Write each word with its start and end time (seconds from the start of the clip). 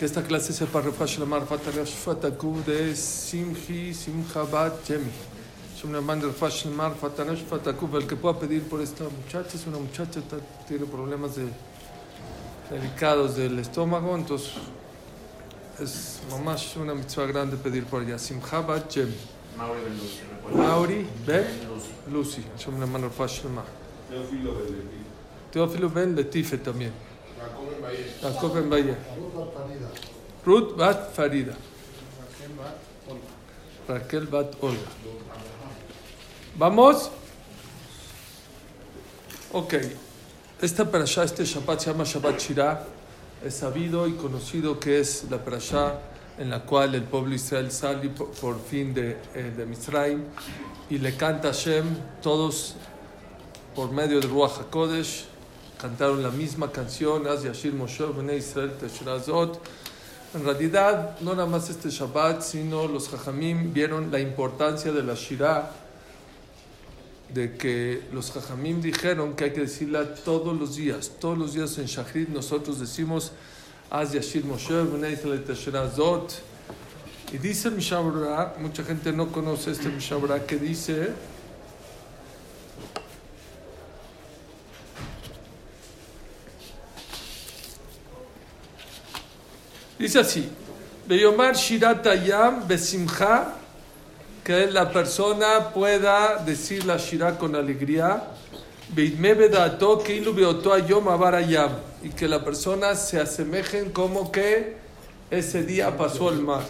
que 0.00 0.06
esta 0.06 0.22
clase 0.22 0.54
sepa 0.54 0.80
Refash 0.80 1.18
Lamar 1.18 1.46
Fatarash 1.46 1.94
Fatakub 1.94 2.64
de 2.64 2.96
Simchi 2.96 3.92
Simcha 3.92 4.44
Bat 4.44 4.82
Jemi. 4.86 5.10
Es 5.76 5.84
una 5.84 5.98
hermana 5.98 6.22
de 6.22 6.28
Refash 6.28 6.64
Lamar 6.64 6.94
Fatarash 6.94 7.44
Fatakub. 7.44 7.94
El 7.96 8.06
que 8.06 8.16
pueda 8.16 8.38
pedir 8.38 8.62
por 8.62 8.80
esta 8.80 9.04
muchacha 9.04 9.54
es 9.54 9.66
una 9.66 9.76
muchacha 9.76 10.22
que 10.22 10.36
tiene 10.66 10.86
problemas 10.86 11.36
de, 11.36 11.48
delicados 12.70 13.36
del 13.36 13.58
estómago, 13.58 14.16
entonces 14.16 14.52
es 15.78 16.20
mamás 16.30 16.74
una 16.76 16.94
mitzvah 16.94 17.26
grande 17.26 17.58
pedir 17.58 17.84
por 17.84 18.02
ella. 18.02 18.18
Simcha 18.18 18.62
Bat 18.62 18.90
Jemi. 18.90 19.14
Mauri 19.58 19.80
Ben 19.84 19.98
Lucy. 19.98 20.56
Mauri 20.56 21.06
Ben 21.26 21.46
Lucy. 21.68 22.40
Lucy. 22.40 22.44
Es 22.56 22.66
una 22.66 22.86
hermana 22.86 23.04
de 23.04 23.10
Refash 23.10 23.44
Lamar. 23.44 23.66
Teófilo 24.08 24.54
Belletín. 24.54 25.04
Teófilo 25.52 25.90
Ben 25.90 26.16
Letife 26.16 26.56
también. 26.56 27.09
Jacob 28.22 28.56
en 28.56 28.70
Valle. 28.70 28.96
Ruth 30.44 30.76
Bat 30.76 31.12
Farida. 31.14 31.54
Raquel 33.88 34.26
Bat 34.26 34.54
Olga. 34.60 34.78
¿Vamos? 36.56 37.10
Ok. 39.52 39.74
Esta 40.60 40.90
parasha, 40.90 41.24
este 41.24 41.44
Shabbat 41.44 41.80
se 41.80 41.90
llama 41.90 42.04
Shabbat 42.04 42.38
Shirah. 42.38 42.84
Es 43.44 43.54
sabido 43.54 44.06
y 44.06 44.12
conocido 44.12 44.78
que 44.78 45.00
es 45.00 45.24
la 45.30 45.42
parasha 45.42 45.98
en 46.38 46.50
la 46.50 46.60
cual 46.60 46.94
el 46.94 47.04
pueblo 47.04 47.34
Israel 47.34 47.70
sale 47.72 48.10
por, 48.10 48.60
fin 48.60 48.92
de, 48.92 49.16
eh, 49.34 49.52
de 49.56 49.66
Misraim 49.66 50.24
y 50.90 50.98
le 50.98 51.16
canta 51.16 51.48
a 51.48 51.52
Hashem. 51.52 51.86
Todos, 52.22 52.76
por 53.74 53.90
medio 53.90 54.20
de 54.20 54.26
Ruach 54.26 54.58
HaKodesh, 54.60 55.29
cantaron 55.80 56.22
la 56.22 56.30
misma 56.30 56.70
canción, 56.70 57.26
Az 57.26 57.44
Yashir 57.44 57.72
Moshe 57.72 58.04
Bnei 58.04 58.38
Israel 58.38 58.72
Teshrazot. 58.78 59.58
En 60.34 60.44
realidad, 60.44 61.18
no 61.20 61.34
nada 61.34 61.46
más 61.48 61.70
este 61.70 61.90
Shabbat, 61.90 62.42
sino 62.42 62.86
los 62.86 63.08
Jajamim 63.08 63.72
vieron 63.72 64.10
la 64.10 64.20
importancia 64.20 64.92
de 64.92 65.02
la 65.02 65.14
Shirah, 65.14 65.70
de 67.32 67.56
que 67.56 68.02
los 68.12 68.30
Jajamim 68.30 68.82
dijeron 68.82 69.34
que 69.34 69.44
hay 69.44 69.52
que 69.52 69.62
decirla 69.62 70.14
todos 70.14 70.56
los 70.58 70.76
días. 70.76 71.12
Todos 71.18 71.38
los 71.38 71.54
días 71.54 71.78
en 71.78 71.86
Shachrit 71.86 72.28
nosotros 72.28 72.78
decimos 72.78 73.32
Az 73.90 74.12
Yashir 74.12 74.44
Moshe 74.44 74.82
Bnei 74.84 75.14
Israel 75.14 75.42
Teshrazot. 75.42 76.42
Y 77.32 77.38
dice 77.38 77.68
el 77.68 77.76
Mishabra, 77.76 78.56
mucha 78.58 78.82
gente 78.82 79.12
no 79.12 79.28
conoce 79.32 79.70
este 79.70 79.88
Mishabra, 79.88 80.44
que 80.44 80.56
dice 80.56 81.10
Dice 90.00 90.20
así, 90.20 90.48
Beyomar 91.06 91.54
Shirat 91.54 92.06
Ayam 92.06 92.66
Besimcha, 92.66 93.48
que 94.42 94.66
la 94.68 94.90
persona 94.90 95.74
pueda 95.74 96.42
decir 96.42 96.86
la 96.86 96.96
Shirah 96.96 97.36
con 97.36 97.54
alegría, 97.54 98.24
y 98.96 99.10
que 102.16 102.28
la 102.28 102.42
persona 102.42 102.94
se 102.94 103.20
asemejen 103.20 103.90
como 103.90 104.32
que 104.32 104.78
ese 105.30 105.64
día 105.64 105.94
pasó 105.94 106.30
el 106.30 106.40
mar. 106.40 106.64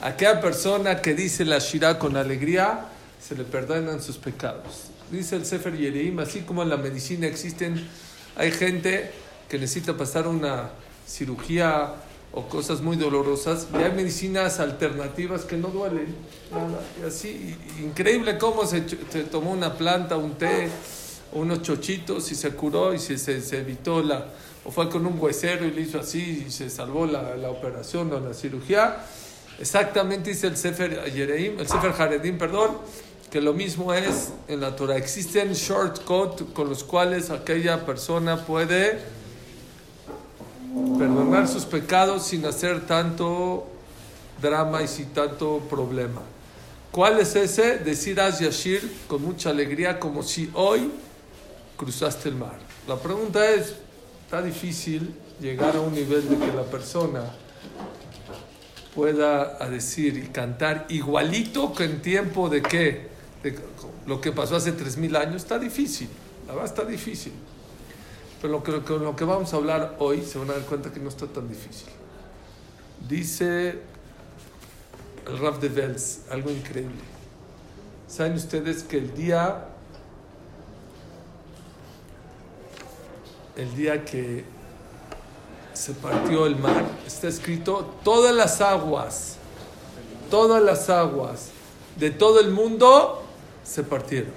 Aquella 0.00 0.40
persona 0.40 1.00
que 1.00 1.14
dice 1.14 1.44
la 1.44 1.60
Shirah 1.60 2.00
con 2.00 2.16
alegría, 2.16 2.86
se 3.20 3.36
le 3.36 3.44
perdonan 3.44 4.02
sus 4.02 4.16
pecados. 4.16 4.88
Dice 5.08 5.36
el 5.36 5.46
Sefer 5.46 5.76
Yereim, 5.76 6.18
así 6.18 6.40
como 6.40 6.64
en 6.64 6.70
la 6.70 6.76
medicina 6.76 7.28
existen 7.28 7.88
hay 8.36 8.50
gente 8.50 9.10
que 9.48 9.58
necesita 9.58 9.96
pasar 9.96 10.26
una 10.26 10.70
cirugía 11.06 11.94
o 12.32 12.48
cosas 12.48 12.80
muy 12.80 12.96
dolorosas 12.96 13.68
y 13.72 13.82
hay 13.82 13.92
medicinas 13.92 14.58
alternativas 14.58 15.44
que 15.44 15.56
no 15.56 15.68
duelen. 15.68 16.14
Nada. 16.50 16.80
Y 17.00 17.06
así, 17.06 17.56
increíble 17.80 18.38
cómo 18.38 18.66
se, 18.66 18.82
se, 18.88 19.22
tomó 19.24 19.52
una 19.52 19.74
planta, 19.74 20.16
un 20.16 20.34
té, 20.34 20.68
unos 21.32 21.62
chochitos 21.62 22.32
y 22.32 22.34
se 22.34 22.50
curó 22.50 22.92
y 22.92 22.98
se, 22.98 23.18
se, 23.18 23.40
se, 23.40 23.58
evitó 23.58 24.02
la... 24.02 24.26
O 24.64 24.70
fue 24.70 24.88
con 24.88 25.06
un 25.06 25.20
huesero 25.20 25.66
y 25.66 25.70
le 25.70 25.82
hizo 25.82 26.00
así 26.00 26.44
y 26.48 26.50
se 26.50 26.70
salvó 26.70 27.06
la, 27.06 27.36
la 27.36 27.50
operación 27.50 28.12
o 28.12 28.18
la 28.18 28.34
cirugía. 28.34 29.04
Exactamente 29.60 30.30
dice 30.30 30.48
el 30.48 30.56
Sefer 30.56 31.12
Yereim, 31.12 31.60
el 31.60 31.68
Sefer 31.68 31.92
Haredim, 31.96 32.38
perdón, 32.38 32.78
que 33.34 33.40
lo 33.40 33.52
mismo 33.52 33.92
es 33.92 34.28
en 34.46 34.60
la 34.60 34.76
Torah. 34.76 34.96
Existen 34.96 35.54
shortcuts 35.54 36.44
con 36.52 36.68
los 36.68 36.84
cuales 36.84 37.30
aquella 37.30 37.84
persona 37.84 38.46
puede 38.46 39.00
perdonar 40.96 41.48
sus 41.48 41.64
pecados 41.64 42.22
sin 42.28 42.46
hacer 42.46 42.86
tanto 42.86 43.66
drama 44.40 44.84
y 44.84 44.86
sin 44.86 45.06
tanto 45.06 45.58
problema. 45.68 46.22
¿Cuál 46.92 47.18
es 47.18 47.34
ese? 47.34 47.78
Decir 47.78 48.20
Az 48.20 48.38
Yashir 48.38 48.88
con 49.08 49.20
mucha 49.22 49.50
alegría 49.50 49.98
como 49.98 50.22
si 50.22 50.48
hoy 50.54 50.92
cruzaste 51.76 52.28
el 52.28 52.36
mar. 52.36 52.56
La 52.86 52.94
pregunta 52.94 53.50
es, 53.50 53.74
¿está 54.26 54.42
difícil 54.42 55.12
llegar 55.40 55.74
a 55.74 55.80
un 55.80 55.92
nivel 55.92 56.28
de 56.28 56.36
que 56.36 56.52
la 56.52 56.62
persona 56.62 57.34
pueda 58.94 59.56
a 59.60 59.68
decir 59.68 60.18
y 60.18 60.28
cantar 60.28 60.86
igualito 60.88 61.74
que 61.74 61.82
en 61.82 62.00
tiempo 62.00 62.48
de 62.48 62.62
qué? 62.62 63.13
Lo 64.06 64.20
que 64.20 64.32
pasó 64.32 64.56
hace 64.56 64.76
3.000 64.76 65.16
años, 65.16 65.36
está 65.42 65.58
difícil. 65.58 66.08
La 66.46 66.54
verdad 66.54 66.70
está 66.70 66.84
difícil. 66.84 67.32
Pero 68.40 68.52
lo 68.52 68.62
que, 68.62 68.80
con 68.82 69.02
lo 69.02 69.16
que 69.16 69.24
vamos 69.24 69.52
a 69.54 69.56
hablar 69.56 69.96
hoy 69.98 70.22
se 70.22 70.38
van 70.38 70.50
a 70.50 70.52
dar 70.54 70.62
cuenta 70.62 70.92
que 70.92 71.00
no 71.00 71.08
está 71.08 71.26
tan 71.26 71.48
difícil. 71.48 71.88
Dice 73.08 73.78
el 75.26 75.38
Raf 75.38 75.58
de 75.60 75.68
Vels, 75.68 76.20
algo 76.30 76.50
increíble. 76.50 77.00
¿Saben 78.06 78.34
ustedes 78.34 78.82
que 78.82 78.98
el 78.98 79.14
día, 79.14 79.64
el 83.56 83.74
día 83.74 84.04
que 84.04 84.44
se 85.72 85.92
partió 85.94 86.46
el 86.46 86.56
mar, 86.56 86.84
está 87.06 87.28
escrito, 87.28 87.94
todas 88.04 88.34
las 88.34 88.60
aguas, 88.60 89.36
todas 90.30 90.62
las 90.62 90.90
aguas 90.90 91.48
de 91.96 92.10
todo 92.10 92.40
el 92.40 92.50
mundo 92.50 93.23
se 93.64 93.82
partieron. 93.82 94.32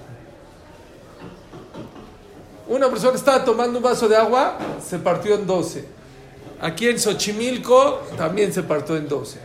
Una 2.67 2.89
persona 2.89 3.15
estaba 3.15 3.45
tomando 3.45 3.77
un 3.77 3.83
vaso 3.83 4.07
de 4.07 4.15
agua, 4.15 4.57
se 4.85 4.97
partió 4.99 5.35
en 5.35 5.45
12. 5.45 5.85
Aquí 6.59 6.87
en 6.87 6.99
Xochimilco 6.99 8.01
también 8.17 8.51
se 8.51 8.63
partió 8.63 8.97
en 8.97 9.07
12. 9.07 9.39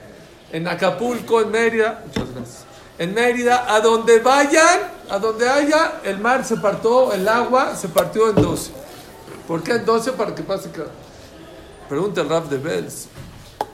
En 0.53 0.66
Acapulco, 0.66 1.41
en 1.41 1.50
Mérida, 1.50 2.03
muchas 2.06 2.34
gracias. 2.34 2.65
En 2.98 3.15
Mérida, 3.15 3.72
a 3.72 3.81
donde 3.81 4.19
vayan, 4.19 4.81
a 5.09 5.19
donde 5.19 5.48
haya, 5.48 6.00
el 6.04 6.19
mar 6.19 6.44
se 6.44 6.56
partió, 6.56 7.12
el 7.12 7.26
agua 7.28 7.76
se 7.76 7.88
partió 7.88 8.31
en 8.31 8.37
12. 8.37 8.71
¿Por 9.47 9.62
qué 9.62 9.72
en 9.72 9.84
12? 9.84 10.12
Para 10.12 10.34
que 10.34 10.42
pase. 10.42 10.69
Pregunta 11.88 12.22
el 12.22 12.28
Rap 12.28 12.48
de 12.48 12.59
Bells. 12.59 13.09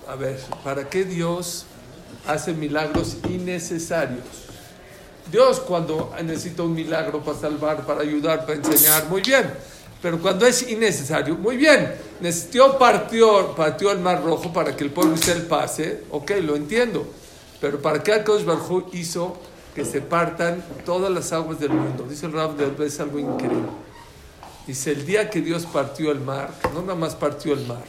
A 0.08 0.14
ver, 0.14 0.40
¿para 0.64 0.88
qué 0.88 1.04
Dios 1.04 1.64
hace 2.26 2.52
milagros 2.52 3.16
innecesarios? 3.28 4.47
Dios 5.30 5.60
cuando 5.60 6.14
necesita 6.24 6.62
un 6.62 6.74
milagro 6.74 7.20
para 7.22 7.38
salvar, 7.38 7.84
para 7.84 8.02
ayudar, 8.02 8.46
para 8.46 8.58
enseñar, 8.58 9.06
muy 9.08 9.20
bien. 9.20 9.50
Pero 10.00 10.20
cuando 10.20 10.46
es 10.46 10.68
innecesario, 10.70 11.34
muy 11.34 11.56
bien. 11.56 11.92
Necesitó 12.20 12.78
partió, 12.78 13.54
partió 13.54 13.90
el 13.90 13.98
mar 13.98 14.22
rojo 14.22 14.52
para 14.52 14.76
que 14.76 14.84
el 14.84 14.90
pueblo 14.90 15.14
Israel 15.14 15.42
pase, 15.42 16.04
ok, 16.10 16.30
lo 16.42 16.56
entiendo. 16.56 17.06
Pero 17.60 17.82
¿para 17.82 18.02
qué 18.02 18.12
Akadosh 18.12 18.44
Barjú 18.44 18.88
hizo 18.92 19.36
que 19.74 19.84
se 19.84 20.00
partan 20.00 20.64
todas 20.84 21.10
las 21.10 21.32
aguas 21.32 21.58
del 21.58 21.70
mundo? 21.70 22.06
Dice 22.08 22.26
el 22.26 22.32
Rab 22.32 22.56
de 22.56 22.86
es 22.86 23.00
algo 23.00 23.18
increíble. 23.18 23.68
Dice, 24.66 24.92
el 24.92 25.06
día 25.06 25.30
que 25.30 25.40
Dios 25.40 25.64
partió 25.66 26.12
el 26.12 26.20
mar, 26.20 26.52
no 26.74 26.82
nada 26.82 26.94
más 26.94 27.14
partió 27.14 27.54
el 27.54 27.66
mar, 27.66 27.84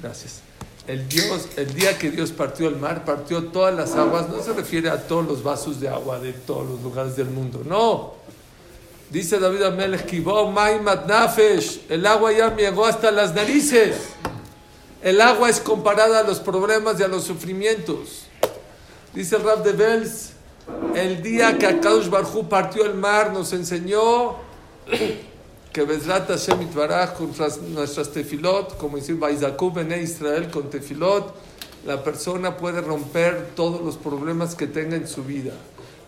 gracias. 0.00 0.47
El, 0.88 1.06
Dios, 1.06 1.48
el 1.56 1.74
día 1.74 1.98
que 1.98 2.10
Dios 2.10 2.32
partió 2.32 2.66
el 2.66 2.76
mar, 2.76 3.04
partió 3.04 3.44
todas 3.44 3.74
las 3.74 3.94
aguas, 3.94 4.30
no 4.30 4.42
se 4.42 4.54
refiere 4.54 4.88
a 4.88 5.06
todos 5.06 5.26
los 5.26 5.42
vasos 5.42 5.78
de 5.80 5.88
agua 5.90 6.18
de 6.18 6.32
todos 6.32 6.66
los 6.66 6.82
lugares 6.82 7.14
del 7.14 7.28
mundo, 7.28 7.60
no. 7.62 8.14
Dice 9.10 9.38
David 9.38 9.64
Amelech, 9.64 10.10
el 11.90 12.06
agua 12.06 12.32
ya 12.32 12.50
me 12.50 12.62
llegó 12.62 12.86
hasta 12.86 13.10
las 13.10 13.34
narices. 13.34 13.96
El 15.02 15.20
agua 15.20 15.50
es 15.50 15.60
comparada 15.60 16.20
a 16.20 16.22
los 16.22 16.40
problemas 16.40 16.98
y 16.98 17.02
a 17.02 17.08
los 17.08 17.24
sufrimientos. 17.24 18.24
Dice 19.12 19.36
el 19.36 19.42
Rab 19.42 19.62
de 19.62 19.72
Bels, 19.72 20.30
el 20.94 21.22
día 21.22 21.58
que 21.58 21.66
Akadosh 21.66 22.08
Barjú 22.08 22.48
partió 22.48 22.86
el 22.86 22.94
mar, 22.94 23.30
nos 23.34 23.52
enseñó 23.52 24.36
que 25.78 25.84
Bezrat 25.84 26.28
Hashem 26.28 26.62
Itbaraj 26.62 27.14
con 27.14 27.32
nuestras 27.72 28.10
tefilot, 28.10 28.76
como 28.78 28.96
decir 28.96 29.14
Baizakub 29.14 29.74
Bene 29.74 30.02
Israel 30.02 30.50
con 30.50 30.68
tefilot, 30.68 31.32
la 31.86 32.02
persona 32.02 32.56
puede 32.56 32.80
romper 32.80 33.50
todos 33.54 33.80
los 33.80 33.96
problemas 33.96 34.56
que 34.56 34.66
tenga 34.66 34.96
en 34.96 35.06
su 35.06 35.22
vida. 35.22 35.52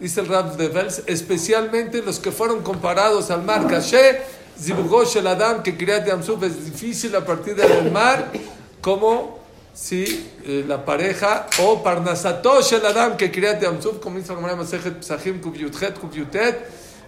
Dice 0.00 0.22
el 0.22 0.26
Rab 0.26 0.56
de 0.56 0.67
Vels, 0.67 1.05
especialmente 1.06 2.02
los 2.02 2.19
que 2.19 2.32
fueron 2.32 2.62
comparados 2.62 3.31
al 3.31 3.44
mar 3.44 3.69
Kashe, 3.69 4.22
Zibugosh 4.61 5.19
el 5.19 5.28
Adam, 5.28 5.62
que 5.62 5.76
Kriyat 5.76 6.05
Yamsuf 6.05 6.43
es 6.43 6.64
difícil 6.64 7.14
a 7.14 7.25
partir 7.25 7.55
del 7.55 7.93
mar, 7.93 8.32
como 8.81 9.38
si 9.73 10.32
eh, 10.46 10.64
la 10.66 10.84
pareja, 10.84 11.46
o 11.62 11.81
Parnasatosh 11.81 12.73
el 12.73 12.87
Adam, 12.87 13.16
que 13.16 13.31
Kriyat 13.31 13.62
Yamsuf, 13.62 14.00
como 14.00 14.19
dice 14.19 14.31
la 14.31 14.34
Gemara 14.34 14.56
Masejet 14.56 14.99
Psachim 14.99 15.40
Kubyuthet 15.40 15.96
Kubyutet, 15.96 16.58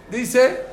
dice 0.09 0.72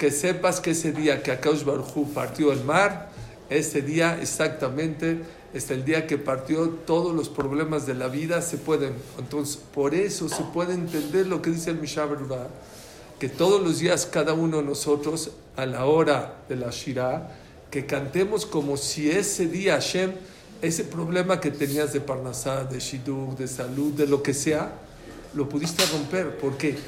que 0.00 0.10
sepas 0.10 0.60
que 0.60 0.70
ese 0.70 0.92
día 0.92 1.22
que 1.22 1.30
Akaush 1.30 1.62
Baruchu 1.62 2.10
partió 2.14 2.52
el 2.52 2.64
mar, 2.64 3.10
ese 3.50 3.82
día 3.82 4.18
exactamente 4.22 5.20
es 5.52 5.70
el 5.70 5.84
día 5.84 6.06
que 6.06 6.16
partió 6.16 6.70
todos 6.70 7.14
los 7.14 7.28
problemas 7.28 7.84
de 7.84 7.92
la 7.92 8.08
vida 8.08 8.40
se 8.40 8.56
pueden. 8.56 8.94
Entonces, 9.18 9.58
por 9.58 9.94
eso 9.94 10.30
se 10.30 10.42
puede 10.54 10.72
entender 10.72 11.26
lo 11.26 11.42
que 11.42 11.50
dice 11.50 11.68
el 11.68 11.76
Mishaberurah, 11.76 12.48
que 13.18 13.28
todos 13.28 13.60
los 13.62 13.80
días 13.80 14.08
cada 14.10 14.32
uno 14.32 14.56
de 14.56 14.62
nosotros, 14.62 15.32
a 15.54 15.66
la 15.66 15.84
hora 15.84 16.44
de 16.48 16.56
la 16.56 16.70
Shirah, 16.70 17.36
que 17.70 17.84
cantemos 17.84 18.46
como 18.46 18.78
si 18.78 19.10
ese 19.10 19.48
día 19.48 19.74
Hashem, 19.74 20.12
ese 20.62 20.84
problema 20.84 21.42
que 21.42 21.50
tenías 21.50 21.92
de 21.92 22.00
Parnasá, 22.00 22.64
de 22.64 22.80
Shiduk, 22.80 23.36
de 23.36 23.46
salud, 23.46 23.92
de 23.92 24.06
lo 24.06 24.22
que 24.22 24.32
sea, 24.32 24.72
lo 25.34 25.46
pudiste 25.46 25.84
romper. 25.92 26.38
porque 26.38 26.78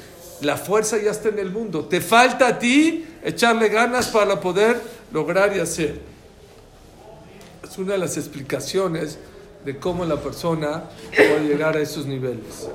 La 0.43 0.57
fuerza 0.57 0.97
ya 1.01 1.11
está 1.11 1.29
en 1.29 1.39
el 1.39 1.51
mundo. 1.51 1.85
Te 1.85 2.01
falta 2.01 2.47
a 2.47 2.59
ti 2.59 3.05
echarle 3.23 3.69
ganas 3.69 4.07
para 4.07 4.39
poder 4.39 4.79
lograr 5.11 5.55
y 5.55 5.59
hacer 5.59 6.13
es 7.73 7.79
una 7.79 7.93
de 7.93 7.97
las 7.97 8.17
explicaciones 8.17 9.17
de 9.65 9.79
cómo 9.79 10.05
la 10.05 10.17
persona 10.17 10.83
puede 11.09 11.47
llegar 11.47 11.75
a 11.75 11.79
esos 11.79 12.05
niveles. 12.05 12.69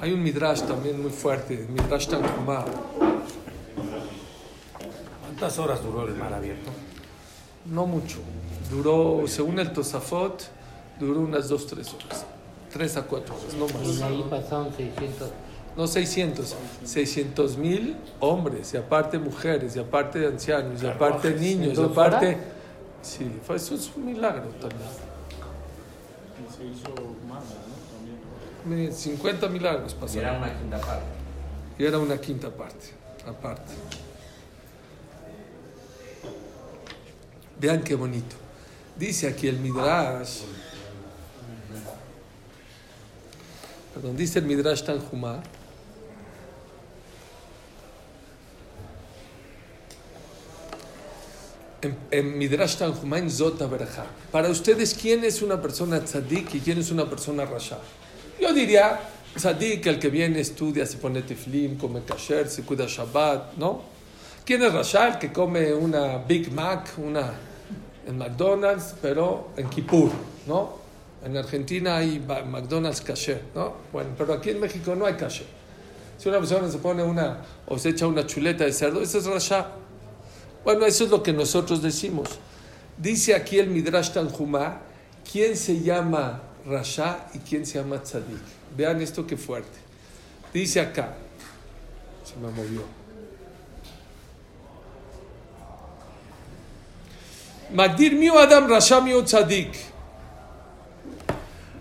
Hay 0.00 0.12
un 0.12 0.22
midrash 0.22 0.60
también 0.62 1.02
muy 1.02 1.10
fuerte, 1.10 1.66
midrash 1.68 2.06
Tanjumá. 2.06 2.64
¿Cuántas 5.22 5.58
horas 5.58 5.82
duró 5.82 6.06
el 6.06 6.14
mar 6.14 6.32
abierto? 6.32 6.70
No 7.66 7.84
mucho. 7.84 8.18
Duró, 8.70 9.24
según 9.26 9.58
el 9.58 9.72
Tosafot, 9.72 10.44
duró 11.00 11.22
unas 11.22 11.48
dos, 11.48 11.66
tres 11.66 11.92
horas. 11.92 12.24
Tres 12.72 12.96
a 12.96 13.02
cuatro 13.02 13.34
horas, 13.36 13.54
no 13.54 13.66
más. 13.66 13.98
Y 13.98 14.02
ahí 14.02 14.24
pasaron 14.30 14.72
600 14.74 15.30
no 15.76 15.86
600, 15.86 16.54
600 16.84 17.56
mil 17.56 17.96
hombres, 18.20 18.74
y 18.74 18.76
aparte 18.76 19.18
mujeres, 19.18 19.76
y 19.76 19.78
aparte 19.78 20.26
ancianos, 20.26 20.82
y 20.82 20.86
aparte 20.86 21.34
niños, 21.34 21.78
y 21.78 21.82
aparte... 21.82 22.36
Sí, 23.00 23.40
fue, 23.44 23.56
eso 23.56 23.74
es 23.74 23.90
un 23.96 24.06
milagro 24.06 24.48
también. 24.60 24.80
Se 26.56 26.64
hizo 26.64 26.94
más, 27.26 27.42
¿no? 27.42 28.62
También. 28.62 28.92
50 28.92 29.48
milagros 29.48 29.94
pasaron. 29.94 30.22
Y 30.22 30.28
era 30.28 30.38
una 30.38 30.58
quinta 30.58 30.80
parte. 30.80 31.04
Y 31.78 31.84
era 31.84 31.98
una 31.98 32.18
quinta 32.18 32.50
parte, 32.50 32.86
aparte. 33.26 33.72
Vean 37.58 37.82
qué 37.82 37.94
bonito. 37.96 38.36
Dice 38.96 39.26
aquí 39.26 39.48
el 39.48 39.58
Midrash. 39.58 40.42
Perdón, 43.94 44.16
dice 44.16 44.38
el 44.38 44.46
Midrash 44.46 44.82
Tanjumá 44.82 45.42
en, 52.10 52.38
Midrash 52.38 52.76
Tanjumain 52.76 53.30
Zota 53.30 53.66
Berajá. 53.66 54.06
Para 54.30 54.48
ustedes, 54.48 54.94
¿quién 54.94 55.24
es 55.24 55.42
una 55.42 55.60
persona 55.60 56.00
tzadik 56.00 56.54
y 56.54 56.60
quién 56.60 56.78
es 56.78 56.90
una 56.90 57.08
persona 57.08 57.44
rasha? 57.44 57.78
Yo 58.40 58.52
diría, 58.52 59.00
tzadik, 59.34 59.86
el 59.86 59.98
que 59.98 60.08
viene, 60.08 60.40
estudia, 60.40 60.86
se 60.86 60.98
pone 60.98 61.22
teflim, 61.22 61.76
come 61.76 62.02
kasher, 62.04 62.48
se 62.48 62.62
cuida 62.62 62.86
Shabbat, 62.86 63.56
¿no? 63.56 63.82
¿Quién 64.44 64.62
es 64.62 64.72
rasha? 64.72 65.08
El 65.08 65.18
que 65.18 65.32
come 65.32 65.72
una 65.74 66.18
Big 66.18 66.52
Mac, 66.52 66.94
una 66.98 67.32
en 68.06 68.18
McDonald's, 68.18 68.94
pero 69.00 69.50
en 69.56 69.68
Kippur, 69.68 70.10
¿no? 70.46 70.81
En 71.24 71.36
Argentina 71.36 71.98
hay 71.98 72.18
McDonald's 72.18 73.00
kasher, 73.00 73.42
¿no? 73.54 73.74
Bueno, 73.92 74.10
pero 74.18 74.34
aquí 74.34 74.50
en 74.50 74.60
México 74.60 74.94
no 74.94 75.06
hay 75.06 75.14
kasher. 75.14 75.46
Si 76.18 76.28
una 76.28 76.38
persona 76.38 76.70
se 76.70 76.78
pone 76.78 77.02
una, 77.02 77.38
o 77.66 77.78
se 77.78 77.90
echa 77.90 78.06
una 78.06 78.26
chuleta 78.26 78.64
de 78.64 78.72
cerdo, 78.72 79.00
ese 79.00 79.18
es 79.18 79.26
rasha. 79.26 79.68
Bueno, 80.64 80.86
eso 80.86 81.04
es 81.04 81.10
lo 81.10 81.22
que 81.22 81.32
nosotros 81.32 81.82
decimos. 81.82 82.28
Dice 82.96 83.34
aquí 83.34 83.58
el 83.58 83.68
Midrash 83.68 84.10
Tanjumá, 84.10 84.80
¿quién 85.30 85.56
se 85.56 85.80
llama 85.80 86.42
Rasha 86.66 87.26
y 87.34 87.38
quién 87.38 87.66
se 87.66 87.78
llama 87.78 88.02
Tzadik? 88.02 88.42
Vean 88.76 89.00
esto 89.00 89.26
que 89.26 89.36
fuerte. 89.36 89.78
Dice 90.52 90.80
acá, 90.80 91.14
se 92.24 92.36
me 92.36 92.50
movió. 92.50 92.82
Magdir 97.72 98.14
miu 98.14 98.38
Adam 98.38 98.68
Rasha 98.68 99.00
miu 99.00 99.22
Tzadik. 99.22 99.91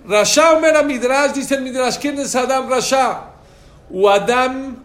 Rasha 0.07 0.53
Omer 0.53 0.83
Midrash, 0.86 1.33
dice 1.33 1.56
el 1.56 1.62
Midrash, 1.62 1.98
¿quién 2.00 2.18
es 2.19 2.36
Adam 2.36 2.69
Rasha? 2.69 3.31
O 3.94 4.09
Adam 4.09 4.77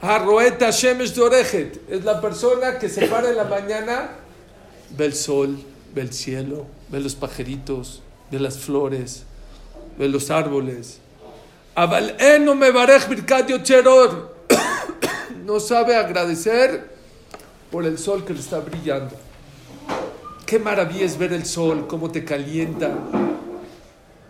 Harroeta 0.00 0.70
Shemesh 0.70 1.14
Dorejet 1.14 1.80
es 1.90 2.04
la 2.04 2.20
persona 2.20 2.78
que 2.78 2.88
se 2.88 3.06
para 3.06 3.30
en 3.30 3.36
la 3.36 3.44
mañana, 3.44 4.10
ve 4.96 5.06
el 5.06 5.14
sol, 5.14 5.58
ve 5.94 6.02
el 6.02 6.12
cielo, 6.12 6.66
ve 6.88 7.00
los 7.00 7.14
pajaritos, 7.14 8.02
ve 8.30 8.38
las 8.38 8.58
flores, 8.58 9.24
ve 9.98 10.08
los 10.08 10.30
árboles. 10.30 10.98
No 15.44 15.58
sabe 15.58 15.96
agradecer 15.96 16.90
por 17.72 17.84
el 17.84 17.98
sol 17.98 18.24
que 18.24 18.34
le 18.34 18.40
está 18.40 18.60
brillando. 18.60 19.16
Qué 20.46 20.60
maravilla 20.60 21.04
es 21.04 21.18
ver 21.18 21.32
el 21.32 21.44
sol, 21.44 21.86
cómo 21.88 22.10
te 22.10 22.24
calienta. 22.24 22.90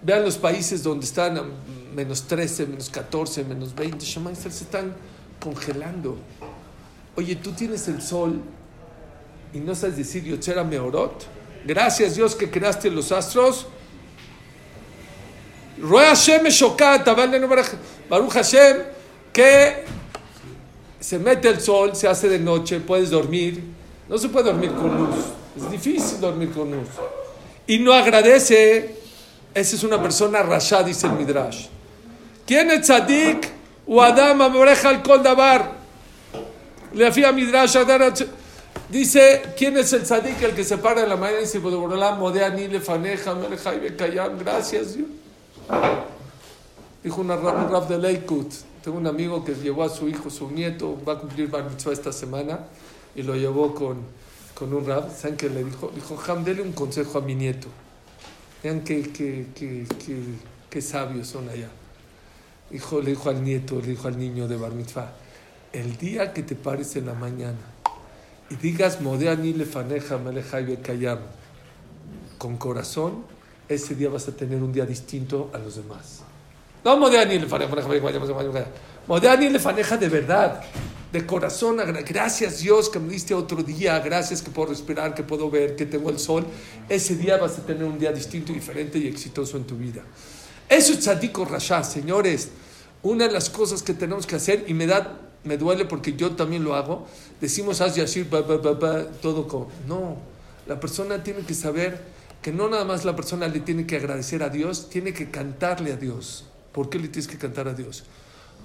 Vean 0.03 0.25
los 0.25 0.39
países 0.39 0.83
donde 0.83 1.05
están 1.05 1.37
a 1.37 1.45
menos 1.95 2.23
13, 2.23 2.67
menos 2.67 2.89
14, 2.89 3.45
menos 3.45 3.75
20. 3.75 4.05
se 4.05 4.49
están 4.49 4.95
congelando. 5.39 6.17
Oye, 7.17 7.37
tú 7.37 7.53
tienes 7.53 7.87
el 7.89 8.01
sol 8.01 8.41
y 9.53 9.59
no 9.59 9.75
sabes 9.75 9.97
decir 9.97 10.25
Yochera 10.25 10.65
Meorot. 10.65 11.27
Gracias 11.67 12.15
Dios 12.17 12.35
que 12.35 12.51
creaste 12.51 12.91
los 12.91 13.13
astros. 13.13 13.67
Hashem 15.83 16.43
Baruch 18.09 18.33
Hashem, 18.33 18.77
que 19.33 19.85
se 20.99 21.19
mete 21.19 21.49
el 21.49 21.61
sol, 21.61 21.97
se 21.97 22.09
hace 22.09 22.29
de 22.29 22.39
noche, 22.39 22.81
puedes 22.81 23.11
dormir. 23.11 23.63
No 24.09 24.19
se 24.19 24.29
puede 24.29 24.47
dormir 24.47 24.73
con 24.73 24.97
luz. 24.97 25.17
Es 25.57 25.71
difícil 25.71 26.21
dormir 26.21 26.51
con 26.53 26.71
luz. 26.71 26.89
Y 27.67 27.79
no 27.79 27.93
agradece. 27.93 29.00
Esa 29.53 29.77
es 29.77 29.83
una 29.83 30.01
persona 30.01 30.43
rasha, 30.43 30.83
dice 30.83 31.07
el 31.07 31.15
Midrash. 31.15 31.67
¿Quién 32.47 32.71
es 32.71 32.83
tzadik? 32.83 33.49
Adam 34.01 34.43
al 34.43 35.03
Kol 35.03 35.23
Dabar. 35.23 35.73
Le 36.93 37.07
hacía 37.07 37.33
Midrash 37.33 37.77
Dice, 38.89 39.43
¿quién 39.57 39.77
es 39.77 39.93
el 39.93 40.03
tzadik 40.03 40.43
el 40.43 40.53
que 40.53 40.65
se 40.65 40.79
para 40.79 41.03
en 41.03 41.09
la 41.09 41.17
mañana 41.17 41.41
y 41.41 41.45
dice, 41.45 41.61
Modeani 41.61 42.69
le 42.69 42.81
faneja, 42.81 43.35
gracias 44.39 44.95
Dios? 44.95 45.09
Dijo 47.03 47.21
una, 47.21 47.37
un 47.37 47.71
rap 47.71 47.89
de 47.89 47.99
Leikut. 47.99 48.53
Tengo 48.83 48.99
un 48.99 49.07
amigo 49.07 49.45
que 49.45 49.55
llevó 49.55 49.85
a 49.85 49.89
su 49.89 50.09
hijo, 50.09 50.31
su 50.31 50.51
nieto, 50.51 50.99
va 51.07 51.15
a 51.15 51.19
cumplir 51.19 51.49
Bar 51.49 51.71
Mitzvah 51.71 51.93
esta 51.93 52.13
semana, 52.13 52.61
y 53.15 53.23
lo 53.23 53.35
llevó 53.35 53.75
con, 53.75 53.99
con 54.55 54.73
un 54.73 54.87
rap. 54.87 55.11
¿Saben 55.17 55.37
qué 55.37 55.49
le 55.49 55.65
dijo? 55.65 55.91
Dijo, 55.95 56.19
Ham, 56.27 56.45
dele 56.45 56.63
un 56.63 56.73
consejo 56.73 57.19
a 57.19 57.21
mi 57.21 57.35
nieto. 57.35 57.69
Vean 58.63 58.81
qué, 58.83 59.03
qué, 59.11 59.47
qué, 59.55 59.87
qué 60.69 60.83
sabios 60.83 61.29
son 61.29 61.49
allá 61.49 61.69
hijo, 62.73 63.01
le 63.01 63.11
dijo 63.11 63.31
al 63.31 63.43
nieto, 63.43 63.81
le 63.81 63.89
dijo 63.89 64.09
al 64.09 64.19
niño 64.19 64.49
de 64.49 64.57
Bar 64.57 64.73
Mitzvah, 64.73 65.13
el 65.73 65.97
día 65.97 66.33
que 66.33 66.43
te 66.43 66.55
pares 66.55 66.97
en 66.97 67.07
la 67.07 67.15
mañana 67.15 67.59
y 68.49 68.57
digas 68.57 69.01
Modeani 69.01 69.53
lefaneja 69.53 70.61
kayam 70.83 71.19
con 72.39 72.57
corazón, 72.57 73.25
ese 73.69 73.95
día 73.95 74.09
vas 74.09 74.27
a 74.29 74.33
tener 74.33 74.63
un 74.63 74.73
día 74.73 74.87
distinto 74.87 75.51
a 75.55 75.59
los 75.59 75.77
demás. 75.77 76.23
No 76.85 76.97
Modeani 76.97 77.39
lefaneja, 77.39 77.77
Modeani 79.07 79.51
lefaneja 79.51 79.97
de 79.97 80.09
verdad, 80.09 80.63
de 81.13 81.27
corazón. 81.27 81.79
Gracias 82.07 82.61
Dios 82.61 82.89
que 82.89 82.99
me 82.99 83.13
diste 83.13 83.35
otro 83.35 83.63
día, 83.63 83.99
gracias 84.01 84.43
que 84.43 84.51
puedo 84.51 84.71
respirar, 84.71 85.15
que 85.15 85.23
puedo 85.23 85.51
ver, 85.51 85.77
que 85.77 85.87
tengo 85.87 86.11
el 86.11 86.19
sol. 86.19 86.47
Ese 86.89 87.17
día 87.17 87.37
vas 87.37 87.59
a 87.59 87.67
tener 87.67 87.85
un 87.85 87.99
día 87.99 88.13
distinto, 88.13 88.53
diferente 88.53 88.99
y 88.99 89.07
exitoso 89.07 89.57
en 89.57 89.65
tu 89.65 89.77
vida. 89.77 90.03
Eso 90.69 90.93
es 90.93 91.01
tzadiko 91.01 91.45
rasha, 91.45 91.83
señores. 91.83 92.51
Una 93.03 93.27
de 93.27 93.33
las 93.33 93.51
cosas 93.51 93.83
que 93.83 93.95
tenemos 93.95 94.27
que 94.27 94.37
hacer, 94.37 94.65
y 94.69 94.75
me 94.75 94.87
da, 94.87 95.21
me 95.43 95.57
duele 95.57 95.85
porque 95.87 96.13
yo 96.13 96.33
también 96.33 96.65
lo 96.65 96.75
hago, 96.75 97.07
decimos 97.41 97.81
haz 97.81 97.97
yashir, 97.97 98.29
todo 98.31 99.49
como. 99.49 99.69
No, 99.89 100.17
la 100.67 100.79
persona 100.79 101.23
tiene 101.23 101.41
que 101.41 101.55
saber 101.55 102.01
que 102.43 102.53
no 102.53 102.69
nada 102.69 102.85
más 102.85 103.05
la 103.05 103.17
persona 103.17 103.49
le 103.49 103.61
tiene 103.61 103.87
que 103.87 103.97
agradecer 103.97 104.43
a 104.43 104.49
Dios, 104.49 104.89
tiene 104.91 105.13
que 105.13 105.31
cantarle 105.31 105.93
a 105.93 105.97
Dios. 105.97 106.45
¿Por 106.73 106.89
qué 106.89 106.99
le 106.99 107.09
tienes 107.09 107.27
que 107.27 107.37
cantar 107.37 107.67
a 107.69 107.75
Dios? 107.75 108.05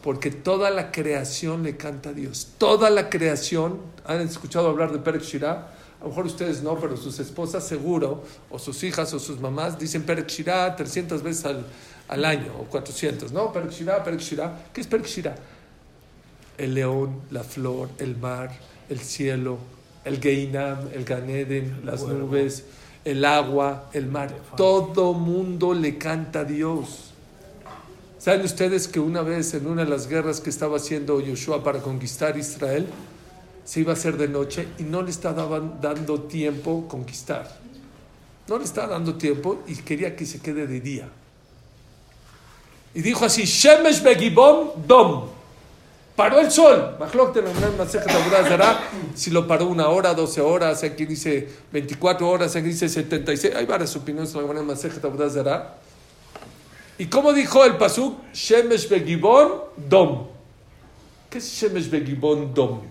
Porque 0.06 0.30
toda 0.30 0.70
la 0.70 0.92
creación 0.92 1.64
le 1.64 1.78
canta 1.78 2.12
a 2.12 2.14
Dios. 2.14 2.50
Toda 2.60 2.92
la 2.92 3.10
creación, 3.10 3.80
¿han 4.06 4.22
escuchado 4.22 4.70
hablar 4.70 4.92
de 4.92 5.00
Perek 5.00 5.24
Shirah? 5.24 5.72
A 6.00 6.04
lo 6.04 6.10
mejor 6.10 6.28
ustedes 6.28 6.62
no, 6.62 6.80
pero 6.80 6.96
sus 6.96 7.18
esposas 7.18 7.68
seguro, 7.68 8.24
o 8.52 8.60
sus 8.60 8.84
hijas 8.84 9.12
o 9.16 9.20
sus 9.20 9.40
mamás, 9.40 9.80
dicen 9.80 10.04
Perek 10.04 10.28
Shirah 10.28 10.76
300 10.76 11.24
veces 11.24 11.46
al, 11.46 11.66
al 12.08 12.24
año, 12.24 12.52
o 12.62 12.66
400, 12.66 13.32
¿no? 13.32 13.52
Perek 13.52 13.72
Shirah, 13.72 14.04
Perek 14.04 14.20
Shirah. 14.20 14.66
¿Qué 14.72 14.82
es 14.82 14.86
Perek 14.86 15.08
Shirah? 15.08 15.36
El 16.60 16.76
león, 16.76 17.22
la 17.32 17.44
flor, 17.44 17.90
el 17.98 18.16
mar, 18.16 18.52
el 18.90 19.00
cielo, 19.00 19.58
el 20.04 20.22
Geinam, 20.22 20.88
el 20.94 21.04
Ganeden, 21.04 21.84
las 21.84 22.04
nubes, 22.04 22.64
el 23.06 23.26
agua, 23.26 23.90
el 23.92 24.06
mar. 24.06 24.32
Todo 24.56 25.14
mundo 25.14 25.74
le 25.74 25.98
canta 25.98 26.42
a 26.42 26.44
Dios. 26.44 27.05
¿Saben 28.25 28.41
ustedes 28.41 28.88
que 28.88 29.00
una 29.00 29.22
vez 29.22 29.53
en 29.53 29.67
una 29.67 29.84
de 29.84 29.91
las 29.91 30.08
guerras 30.08 30.41
que 30.41 30.50
estaba 30.50 30.77
haciendo 30.77 31.22
Yoshua 31.22 31.63
para 31.63 31.79
conquistar 31.79 32.36
Israel, 32.39 32.88
se 33.63 33.82
iba 33.82 33.91
a 33.91 33.94
hacer 33.94 34.17
de 34.17 34.27
noche 34.27 34.67
y 34.79 34.82
no 34.82 35.03
le 35.03 35.12
estaba 35.12 35.60
dando 35.79 36.22
tiempo 36.22 36.88
conquistar? 36.88 37.48
No 38.48 38.58
le 38.58 38.63
estaba 38.63 38.88
dando 38.88 39.13
tiempo 39.13 39.62
y 39.67 39.75
quería 39.75 40.15
que 40.15 40.25
se 40.25 40.39
quede 40.39 40.65
de 40.65 40.79
día. 40.82 41.08
Y 42.96 43.03
dijo 43.03 43.25
así, 43.25 43.44
Shemesh 43.46 44.01
Begibon 44.01 44.72
Dom. 44.88 45.27
Paró 46.15 46.39
el 46.39 46.50
sol. 46.50 46.98
Si 49.13 49.29
lo 49.29 49.48
paró 49.48 49.67
una 49.67 49.89
hora, 49.89 50.15
12 50.15 50.41
horas, 50.41 50.84
quien 50.98 51.10
dice 51.10 51.48
24 51.72 52.27
horas, 52.27 52.53
quien 52.53 52.65
dice 52.65 52.89
76. 52.89 53.53
Hay 53.55 53.67
varias 53.67 53.96
opiniones 53.96 54.34
en 54.34 54.48
la 54.48 54.63
Masejet 54.63 55.05
¿Y 56.98 57.08
cómo 57.08 57.34
dijo 57.34 57.66
el 57.66 57.78
Pasuk? 57.78 58.18
Shemesh 58.34 58.88
Begibon 58.88 59.62
Dom. 59.75 60.28
¿Qué 61.30 61.40
es 61.40 61.46
Shemesh 61.46 61.90
Begibon 61.90 62.54
Dom? 62.54 62.82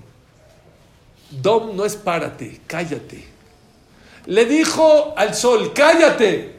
Dom 1.31 1.77
no 1.77 1.85
es 1.85 1.97
párate, 1.97 2.61
cállate. 2.67 3.25
Le 4.27 4.45
dijo 4.47 5.15
al 5.17 5.35
sol, 5.35 5.73
cállate. 5.75 6.55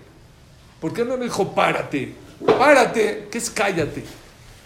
¿Por 0.79 0.93
qué 0.93 1.05
no 1.05 1.17
le 1.17 1.25
dijo 1.25 1.53
párate? 1.53 2.13
Párate, 2.45 3.27
¿qué 3.31 3.37
es 3.37 3.49
cállate? 3.49 4.03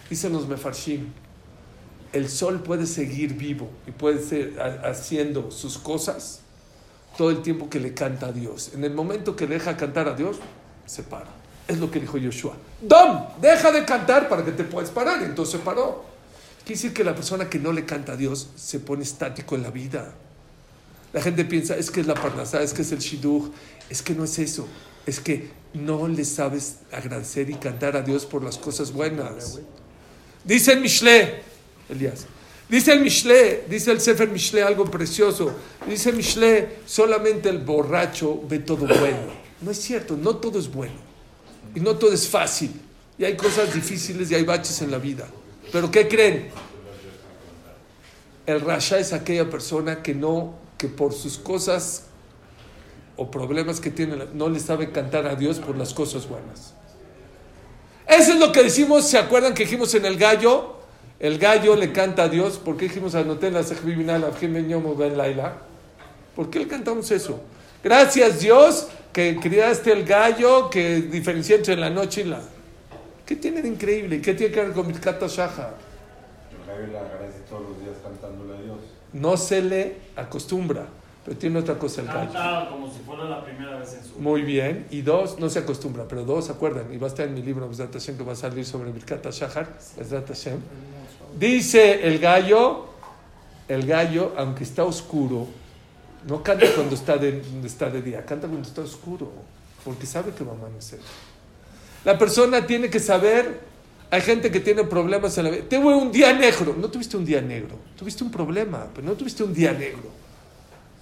Dicen 0.08 0.32
los 0.32 0.48
mefarshim 0.48 1.12
el 2.12 2.28
sol 2.28 2.62
puede 2.62 2.86
seguir 2.86 3.34
vivo 3.34 3.70
y 3.86 3.92
puede 3.92 4.20
ser 4.22 4.60
haciendo 4.84 5.50
sus 5.50 5.78
cosas 5.78 6.40
todo 7.16 7.30
el 7.30 7.42
tiempo 7.42 7.68
que 7.68 7.78
le 7.78 7.94
canta 7.94 8.26
a 8.26 8.32
Dios. 8.32 8.72
En 8.74 8.84
el 8.84 8.94
momento 8.94 9.36
que 9.36 9.46
deja 9.46 9.76
cantar 9.76 10.08
a 10.08 10.14
Dios, 10.14 10.38
se 10.86 11.02
para. 11.02 11.39
Es 11.70 11.78
lo 11.78 11.88
que 11.88 12.00
dijo 12.00 12.18
Yoshua. 12.18 12.56
Dom, 12.80 13.26
deja 13.40 13.70
de 13.70 13.84
cantar 13.84 14.28
para 14.28 14.44
que 14.44 14.50
te 14.50 14.64
puedas 14.64 14.90
parar. 14.90 15.22
Entonces 15.22 15.60
paró. 15.60 16.04
Quiere 16.64 16.74
decir 16.74 16.92
que 16.92 17.04
la 17.04 17.14
persona 17.14 17.48
que 17.48 17.60
no 17.60 17.70
le 17.70 17.84
canta 17.84 18.14
a 18.14 18.16
Dios 18.16 18.50
se 18.56 18.80
pone 18.80 19.04
estático 19.04 19.54
en 19.54 19.62
la 19.62 19.70
vida. 19.70 20.12
La 21.12 21.22
gente 21.22 21.44
piensa, 21.44 21.76
es 21.76 21.92
que 21.92 22.00
es 22.00 22.08
la 22.08 22.14
parnasá, 22.14 22.60
es 22.60 22.72
que 22.72 22.82
es 22.82 22.90
el 22.90 22.98
shidduch. 22.98 23.52
Es 23.88 24.02
que 24.02 24.14
no 24.14 24.24
es 24.24 24.36
eso. 24.40 24.66
Es 25.06 25.20
que 25.20 25.48
no 25.72 26.08
le 26.08 26.24
sabes 26.24 26.78
agradecer 26.90 27.48
y 27.48 27.54
cantar 27.54 27.94
a 27.96 28.02
Dios 28.02 28.26
por 28.26 28.42
las 28.42 28.58
cosas 28.58 28.92
buenas. 28.92 29.60
Dice 30.44 30.72
el 30.72 30.80
Mishle, 30.80 31.42
Elías. 31.88 32.26
Dice 32.68 32.94
el 32.94 33.00
Mishle, 33.00 33.66
dice 33.70 33.92
el 33.92 34.00
Sefer 34.00 34.28
Mishle 34.28 34.64
algo 34.64 34.86
precioso. 34.86 35.54
Dice 35.88 36.12
Mishle, 36.12 36.78
solamente 36.84 37.48
el 37.48 37.58
borracho 37.58 38.42
ve 38.48 38.58
todo 38.58 38.88
bueno. 38.88 39.38
No 39.60 39.70
es 39.70 39.78
cierto, 39.80 40.16
no 40.16 40.34
todo 40.34 40.58
es 40.58 40.68
bueno. 40.68 41.09
Y 41.74 41.80
no 41.80 41.96
todo 41.96 42.12
es 42.12 42.28
fácil. 42.28 42.72
Y 43.18 43.24
hay 43.24 43.36
cosas 43.36 43.74
difíciles 43.74 44.30
y 44.30 44.34
hay 44.34 44.44
baches 44.44 44.80
en 44.82 44.90
la 44.90 44.98
vida. 44.98 45.26
Pero 45.72 45.90
¿qué 45.90 46.08
creen? 46.08 46.50
El 48.46 48.60
rasha 48.60 48.98
es 48.98 49.12
aquella 49.12 49.48
persona 49.48 50.02
que 50.02 50.14
no, 50.14 50.54
que 50.78 50.88
por 50.88 51.12
sus 51.12 51.38
cosas 51.38 52.04
o 53.16 53.30
problemas 53.30 53.80
que 53.80 53.90
tiene, 53.90 54.16
no 54.32 54.48
le 54.48 54.58
sabe 54.58 54.90
cantar 54.90 55.26
a 55.26 55.36
Dios 55.36 55.58
por 55.58 55.76
las 55.76 55.92
cosas 55.92 56.26
buenas. 56.26 56.74
Eso 58.06 58.32
es 58.32 58.40
lo 58.40 58.50
que 58.50 58.62
decimos, 58.62 59.06
¿se 59.06 59.18
acuerdan 59.18 59.54
que 59.54 59.64
dijimos 59.64 59.94
en 59.94 60.06
el 60.06 60.16
gallo? 60.16 60.76
El 61.20 61.38
gallo 61.38 61.76
le 61.76 61.92
canta 61.92 62.24
a 62.24 62.28
Dios. 62.28 62.56
¿Por 62.56 62.76
qué 62.78 62.86
dijimos 62.88 63.14
a 63.14 63.22
la 63.22 63.34
Laila? 65.16 65.58
¿Por 66.34 66.48
qué 66.48 66.60
le 66.60 66.66
cantamos 66.66 67.10
eso? 67.10 67.40
Gracias 67.84 68.40
Dios 68.40 68.88
que 69.12 69.36
criaste 69.40 69.92
el 69.92 70.04
gallo 70.04 70.70
que 70.70 71.00
diferencia 71.02 71.56
entre 71.56 71.76
la 71.76 71.90
noche 71.90 72.22
y 72.22 72.24
la... 72.24 72.40
¿Qué 73.26 73.36
tiene 73.36 73.62
de 73.62 73.68
increíble? 73.68 74.20
¿Qué 74.20 74.34
tiene 74.34 74.52
que 74.52 74.60
ver 74.60 74.72
con 74.72 74.86
Mirkata 74.86 75.26
Shaha? 75.26 75.74
El 76.50 76.66
gallo 76.66 76.86
le 76.92 76.98
agradece 76.98 77.40
todos 77.48 77.70
los 77.70 77.80
días 77.80 77.96
cantándole 78.02 78.56
a 78.56 78.60
Dios. 78.62 78.78
No 79.12 79.36
se 79.36 79.62
le 79.62 79.96
acostumbra. 80.16 80.86
Pero 81.24 81.36
tiene 81.36 81.58
otra 81.58 81.78
cosa 81.78 82.00
el 82.00 82.06
gallo. 82.06 82.32
Canta 82.32 82.68
como 82.70 82.90
si 82.90 83.00
fuera 83.00 83.24
la 83.24 83.44
primera 83.44 83.78
vez 83.78 83.92
en 83.92 84.02
su 84.02 84.14
vida. 84.14 84.20
Muy 84.20 84.42
bien. 84.42 84.86
Y 84.90 85.02
dos, 85.02 85.38
no 85.38 85.50
se 85.50 85.58
acostumbra, 85.58 86.08
pero 86.08 86.24
dos, 86.24 86.46
¿se 86.46 86.52
acuerdan? 86.52 86.92
Y 86.92 86.96
va 86.96 87.08
a 87.08 87.10
estar 87.10 87.26
en 87.26 87.34
mi 87.34 87.42
libro, 87.42 87.68
Hashem, 87.70 88.16
que 88.16 88.24
va 88.24 88.32
a 88.32 88.36
salir 88.36 88.64
sobre 88.64 88.90
Birkat 88.90 89.30
Shahar, 89.30 89.68
Hashem. 90.26 90.58
Dice 91.38 92.06
el 92.08 92.18
gallo, 92.18 92.86
el 93.68 93.86
gallo, 93.86 94.32
aunque 94.36 94.64
está 94.64 94.84
oscuro, 94.84 95.46
no 96.26 96.42
canta 96.42 96.66
cuando 96.74 96.94
está 96.94 97.16
de, 97.16 97.42
está 97.64 97.90
de 97.90 98.02
día, 98.02 98.24
canta 98.24 98.46
cuando 98.46 98.66
está 98.66 98.82
oscuro, 98.82 99.32
porque 99.84 100.06
sabe 100.06 100.32
que 100.32 100.44
va 100.44 100.52
a 100.52 100.54
amanecer. 100.54 100.98
La 102.04 102.18
persona 102.18 102.66
tiene 102.66 102.90
que 102.90 103.00
saber, 103.00 103.60
hay 104.10 104.20
gente 104.20 104.50
que 104.50 104.60
tiene 104.60 104.84
problemas 104.84 105.36
en 105.38 105.44
la 105.44 105.50
vida. 105.50 105.64
Tengo 105.68 105.96
un 105.96 106.12
día 106.12 106.32
negro, 106.32 106.74
no 106.78 106.88
tuviste 106.88 107.16
un 107.16 107.24
día 107.24 107.40
negro, 107.40 107.76
tuviste 107.96 108.24
un 108.24 108.30
problema, 108.30 108.86
pero 108.94 109.06
no 109.06 109.14
tuviste 109.14 109.42
un 109.42 109.54
día 109.54 109.72
negro. 109.72 110.10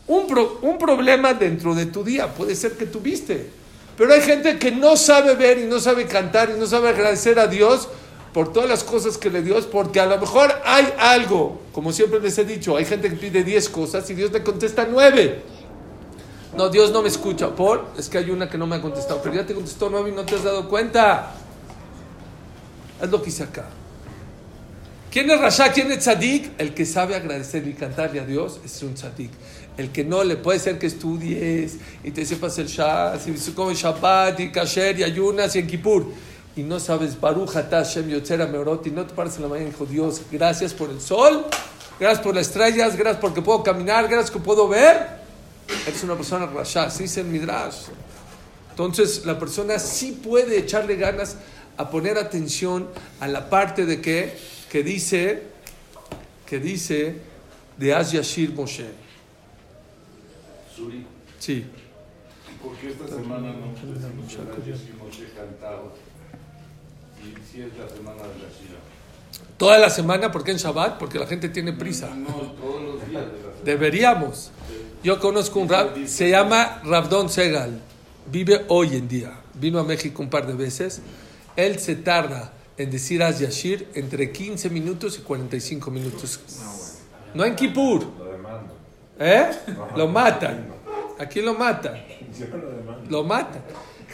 Un, 0.07 0.27
un 0.63 0.79
problema 0.79 1.35
dentro 1.35 1.75
de 1.75 1.87
tu 1.87 2.03
día, 2.03 2.33
puede 2.33 2.55
ser 2.55 2.73
que 2.73 2.87
tuviste. 2.87 3.51
Pero 3.97 4.13
hay 4.13 4.21
gente 4.21 4.59
que 4.59 4.71
no 4.71 4.97
sabe 4.97 5.35
ver 5.35 5.59
y 5.59 5.65
no 5.65 5.81
sabe 5.81 6.07
cantar 6.07 6.51
y 6.55 6.59
no 6.59 6.67
sabe 6.67 6.89
agradecer 6.89 7.39
a 7.39 7.49
Dios 7.49 7.89
por 8.33 8.53
todas 8.53 8.69
las 8.69 8.85
cosas 8.85 9.17
que 9.17 9.31
le 9.31 9.43
dio, 9.43 9.59
porque 9.71 10.01
a 10.01 10.07
lo 10.07 10.19
mejor 10.19 10.53
hay 10.65 10.93
algo, 10.99 11.61
como 11.73 11.93
siempre 11.93 12.21
les 12.21 12.37
he 12.39 12.45
dicho, 12.45 12.77
hay 12.77 12.85
gente 12.85 13.09
que 13.09 13.17
pide 13.17 13.43
10 13.43 13.69
cosas 13.71 14.09
y 14.11 14.15
Dios 14.15 14.33
le 14.33 14.43
contesta 14.43 14.87
9. 14.91 15.43
No, 16.57 16.69
Dios 16.69 16.91
no 16.93 17.03
me 17.03 17.09
escucha. 17.09 17.49
Por, 17.55 17.87
es 17.97 18.09
que 18.09 18.19
hay 18.19 18.31
una 18.31 18.49
que 18.49 18.59
no 18.59 18.67
me 18.67 18.77
ha 18.77 18.83
contestado, 18.83 19.21
pero 19.23 19.35
ya 19.35 19.47
te 19.47 19.55
contestó 19.55 19.89
9 19.91 20.11
y 20.11 20.13
no 20.13 20.25
te 20.25 20.35
has 20.35 20.45
dado 20.45 20.69
cuenta. 20.69 21.35
Es 23.01 23.11
lo 23.11 23.23
que 23.23 23.29
hice 23.29 23.45
acá. 23.45 23.67
¿Quién 25.11 25.31
es 25.31 25.41
Rasha? 25.41 25.73
¿Quién 25.73 25.91
es 25.93 26.01
Tzadik? 26.01 26.53
El 26.59 26.75
que 26.75 26.85
sabe 26.85 27.15
agradecer 27.15 27.67
y 27.67 27.73
cantarle 27.73 28.21
a 28.21 28.25
Dios 28.25 28.61
es 28.65 28.83
un 28.83 28.95
Tzadik. 28.95 29.31
El 29.77 29.91
que 29.91 30.05
no 30.05 30.25
le 30.25 30.37
puede 30.37 30.59
ser 30.59 30.79
que 30.79 30.87
estudies 30.87 31.79
y 32.03 32.11
te 32.11 32.27
sepas 32.27 32.59
el 32.59 32.67
Shah, 32.67 33.17
y 33.25 33.51
como 33.53 33.73
Shabbat 33.73 34.41
y 34.41 34.51
Kasher 34.51 34.99
y 34.99 35.05
ayunas 35.05 35.55
y 35.55 35.61
en 35.61 35.67
Kippur 35.67 36.07
y 36.59 36.65
no 36.65 36.81
sabes 36.81 37.21
Baruch 37.21 37.51
Hashem 37.51 38.09
Yotzera 38.09 38.49
Meorot 38.49 38.85
y 38.89 38.91
no 38.91 39.07
te 39.07 39.15
paras 39.15 39.37
en 39.37 39.43
la 39.43 39.49
mañana 39.49 39.69
y 39.69 39.71
dijo 39.71 39.87
Dios, 39.87 40.23
gracias 40.29 40.75
por 40.75 40.91
el 40.91 41.01
sol, 41.01 41.47
gracias 42.01 42.21
por 42.21 42.35
las 42.35 42.49
estrellas, 42.49 42.97
gracias 42.97 43.21
porque 43.21 43.41
puedo 43.41 43.63
caminar, 43.63 44.09
gracias 44.09 44.33
que 44.33 44.41
puedo 44.41 44.67
ver. 44.67 45.19
Eres 45.87 46.03
una 46.03 46.17
persona 46.17 46.47
rasha, 46.47 46.87
así 46.87 47.05
dice 47.05 47.21
el 47.21 47.29
Midrash. 47.29 47.85
Entonces 48.71 49.25
la 49.25 49.39
persona 49.39 49.79
sí 49.79 50.11
puede 50.11 50.59
echarle 50.59 50.97
ganas 50.97 51.37
a 51.77 51.91
poner 51.91 52.19
atención 52.19 52.89
a 53.21 53.29
la 53.29 53.49
parte 53.49 53.87
de 53.87 54.01
que, 54.01 54.37
que 54.69 54.83
dice, 54.83 55.45
que 56.45 56.59
dice 56.59 57.19
de 57.77 57.95
Az 57.95 58.11
Yashir 58.11 58.53
Moshe. 58.53 58.91
Suri. 60.75 61.07
Sí. 61.39 61.67
¿Por 62.61 62.77
qué 62.79 62.89
esta 62.89 63.07
semana 63.07 63.53
no? 63.53 63.69
Moshe 65.05 65.25
cantado? 65.37 65.93
Y 65.95 66.08
si 67.51 67.63
es 67.63 67.77
la 67.77 67.89
semana 67.89 68.23
de 68.23 68.35
la 68.35 68.49
Shira. 68.49 68.79
Toda 69.57 69.79
la 69.79 69.91
semana, 69.91 70.31
¿por 70.31 70.45
qué 70.45 70.53
en 70.53 70.57
Shabbat? 70.57 70.99
Porque 70.99 71.19
la 71.19 71.27
gente 71.27 71.49
tiene 71.49 71.73
prisa. 71.73 72.09
No, 72.15 72.29
todos 72.29 72.83
los 72.83 73.09
días 73.09 73.27
de 73.27 73.33
la 73.33 73.39
semana. 73.39 73.65
Deberíamos. 73.65 74.51
Yo 75.03 75.21
conozco 75.21 75.61
un 75.61 75.69
rab, 75.69 76.07
se 76.07 76.31
llama 76.31 76.81
Rabdon 76.85 77.29
Segal, 77.29 77.81
vive 78.31 78.65
hoy 78.69 78.97
en 78.97 79.07
día, 79.07 79.33
vino 79.55 79.79
a 79.79 79.85
México 79.85 80.23
un 80.23 80.31
par 80.31 80.47
de 80.47 80.55
veces. 80.55 81.01
Él 81.55 81.79
se 81.79 81.97
tarda 81.97 82.53
en 82.77 82.91
decir 82.91 83.23
Az 83.23 83.41
Yashir 83.41 83.89
entre 83.95 84.33
15 84.33 84.71
minutos 84.71 85.19
y 85.19 85.23
45 85.23 85.91
minutos. 85.91 86.41
No 87.35 87.45
en 87.45 87.55
Kippur. 87.55 88.07
Lo 88.19 88.25
demando. 88.25 88.75
¿Eh? 89.19 89.51
Lo 89.97 90.09
matan. 90.09 90.69
Aquí 91.19 91.41
lo 91.41 91.55
matan. 91.55 92.01
Siempre 92.33 92.61
lo 92.61 92.71
demando. 92.71 93.11
Lo 93.11 93.25
matan. 93.25 93.63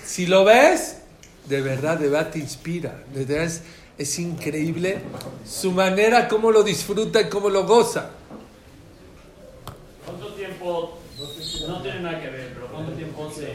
Si 0.04 0.26
lo 0.26 0.44
ves, 0.44 1.02
de 1.46 1.60
verdad, 1.60 1.98
de 1.98 2.08
verdad 2.08 2.30
te 2.30 2.38
inspira. 2.38 3.02
De 3.12 3.24
verdad 3.24 3.44
es, 3.44 3.62
es 3.98 4.18
increíble 4.18 4.98
su 5.46 5.72
manera, 5.72 6.28
cómo 6.28 6.50
lo 6.50 6.62
disfruta 6.62 7.20
y 7.20 7.28
cómo 7.28 7.48
lo 7.48 7.66
goza. 7.66 8.10
¿Cuánto 10.04 10.28
tiempo, 10.34 10.98
no 11.68 11.82
tiene 11.82 12.00
nada 12.00 12.20
que 12.20 12.28
ver, 12.28 12.52
pero 12.54 12.66
cuánto 12.68 12.92
tiempo 12.92 13.30
se 13.34 13.54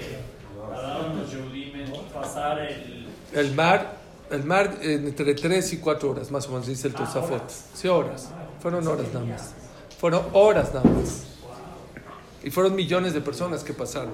tardaron 0.71 1.19
los 1.19 1.31
Yehudim 1.31 1.75
en 1.75 1.91
pasar 2.13 2.59
el, 2.59 3.07
El 3.33 3.55
mar, 3.55 3.97
El 4.31 4.43
mar 4.43 4.77
entre 4.81 5.33
3 5.33 5.73
y 5.73 5.77
4 5.77 6.09
horas, 6.09 6.31
más 6.31 6.47
o 6.47 6.51
menos, 6.51 6.67
dice 6.67 6.87
el 6.87 6.93
Tosafot. 6.93 7.49
Sí, 7.73 7.87
horas. 7.87 8.29
Fueron 8.61 8.87
horas 8.87 9.07
nada 9.13 9.25
más. 9.25 9.53
Fueron 9.99 10.25
horas 10.33 10.73
nada 10.73 10.89
más. 10.89 11.23
Y 12.43 12.51
fueron 12.51 12.75
millones 12.75 13.13
de 13.13 13.21
personas 13.21 13.63
que 13.63 13.73
pasaron. 13.73 14.13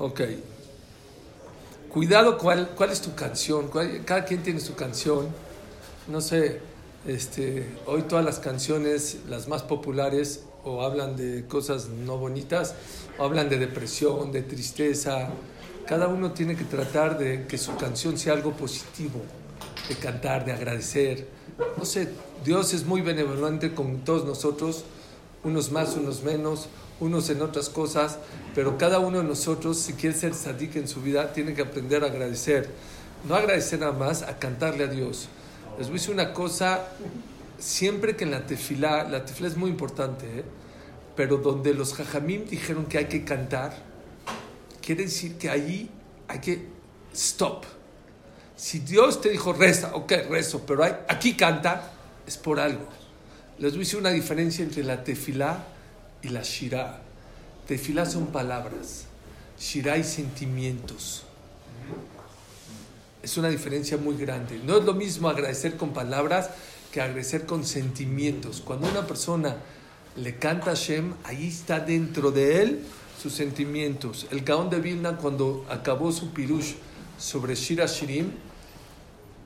Ok. 0.00 0.22
Cuidado 1.92 2.38
cuál, 2.38 2.70
cuál 2.74 2.90
es 2.90 3.02
tu 3.02 3.14
canción. 3.14 3.68
Cuál- 3.68 4.02
cada 4.06 4.24
quien 4.24 4.42
tiene 4.42 4.58
su 4.60 4.74
canción. 4.74 5.28
No 6.08 6.22
sé, 6.22 6.60
este, 7.06 7.68
hoy 7.86 8.02
todas 8.02 8.24
las 8.24 8.38
canciones, 8.38 9.18
las 9.28 9.46
más 9.46 9.62
populares, 9.62 10.44
o 10.64 10.82
hablan 10.82 11.16
de 11.16 11.44
cosas 11.46 11.88
no 11.88 12.16
bonitas, 12.16 12.74
o 13.18 13.24
hablan 13.24 13.50
de 13.50 13.58
depresión, 13.58 14.32
de 14.32 14.40
tristeza. 14.42 15.28
Cada 15.86 16.08
uno 16.08 16.32
tiene 16.32 16.56
que 16.56 16.64
tratar 16.64 17.18
de 17.18 17.46
que 17.46 17.58
su 17.58 17.76
canción 17.76 18.16
sea 18.16 18.32
algo 18.32 18.52
positivo, 18.52 19.20
de 19.86 19.96
cantar, 19.96 20.46
de 20.46 20.52
agradecer. 20.52 21.26
No 21.76 21.84
sé, 21.84 22.08
Dios 22.42 22.72
es 22.72 22.86
muy 22.86 23.02
benevolente 23.02 23.74
con 23.74 23.98
todos 24.02 24.24
nosotros, 24.24 24.84
unos 25.44 25.70
más, 25.72 25.94
unos 25.96 26.22
menos, 26.22 26.68
unos 27.00 27.30
en 27.30 27.42
otras 27.42 27.68
cosas, 27.68 28.18
pero 28.54 28.78
cada 28.78 28.98
uno 28.98 29.18
de 29.18 29.24
nosotros, 29.24 29.78
si 29.78 29.94
quiere 29.94 30.16
ser 30.16 30.34
sadik 30.34 30.76
en 30.76 30.86
su 30.86 31.00
vida, 31.00 31.32
tiene 31.32 31.54
que 31.54 31.62
aprender 31.62 32.04
a 32.04 32.06
agradecer. 32.06 32.68
No 33.26 33.34
agradecer 33.34 33.80
nada 33.80 33.92
más, 33.92 34.22
a 34.22 34.38
cantarle 34.38 34.84
a 34.84 34.86
Dios. 34.86 35.28
Les 35.78 35.88
voy 35.88 35.96
a 35.96 36.00
decir 36.00 36.14
una 36.14 36.32
cosa, 36.32 36.88
siempre 37.58 38.16
que 38.16 38.24
en 38.24 38.30
la 38.30 38.46
tefilá, 38.46 39.08
la 39.08 39.24
tefilá 39.24 39.48
es 39.48 39.56
muy 39.56 39.70
importante, 39.70 40.26
¿eh? 40.26 40.44
pero 41.16 41.38
donde 41.38 41.74
los 41.74 41.94
jajamim 41.94 42.46
dijeron 42.46 42.86
que 42.86 42.98
hay 42.98 43.06
que 43.06 43.24
cantar, 43.24 43.76
quiere 44.80 45.04
decir 45.04 45.36
que 45.36 45.50
ahí 45.50 45.90
hay 46.28 46.40
que 46.40 46.66
stop. 47.14 47.64
Si 48.56 48.80
Dios 48.80 49.22
te 49.22 49.30
dijo 49.30 49.54
reza, 49.54 49.94
ok, 49.94 50.12
rezo, 50.28 50.64
pero 50.66 50.84
hay, 50.84 50.92
aquí 51.08 51.34
canta, 51.34 51.92
es 52.26 52.36
por 52.36 52.60
algo. 52.60 52.86
Les 53.58 53.72
voy 53.72 53.80
a 53.80 53.84
decir 53.84 53.98
una 53.98 54.10
diferencia 54.10 54.62
entre 54.62 54.84
la 54.84 55.02
tefilá 55.02 55.66
y 56.22 56.28
la 56.28 56.42
shirá. 56.42 57.02
Tefilá 57.66 58.06
son 58.06 58.26
palabras, 58.26 59.04
shirá 59.58 59.96
y 59.96 60.04
sentimientos. 60.04 61.24
Es 63.22 63.36
una 63.36 63.48
diferencia 63.48 63.96
muy 63.96 64.16
grande. 64.16 64.60
No 64.64 64.78
es 64.78 64.84
lo 64.84 64.94
mismo 64.94 65.28
agradecer 65.28 65.76
con 65.76 65.92
palabras 65.92 66.50
que 66.90 67.00
agradecer 67.00 67.46
con 67.46 67.64
sentimientos. 67.64 68.60
Cuando 68.60 68.88
una 68.88 69.06
persona 69.06 69.56
le 70.16 70.36
canta 70.36 70.72
a 70.72 70.74
Shem, 70.74 71.14
ahí 71.24 71.48
está 71.48 71.80
dentro 71.80 72.30
de 72.30 72.62
él 72.62 72.84
sus 73.20 73.34
sentimientos. 73.34 74.26
El 74.30 74.40
Gaón 74.42 74.70
de 74.70 74.80
Vilna, 74.80 75.18
cuando 75.18 75.66
acabó 75.68 76.10
su 76.10 76.32
pirush 76.32 76.74
sobre 77.18 77.54
Shira 77.54 77.86
Shirim, 77.86 78.30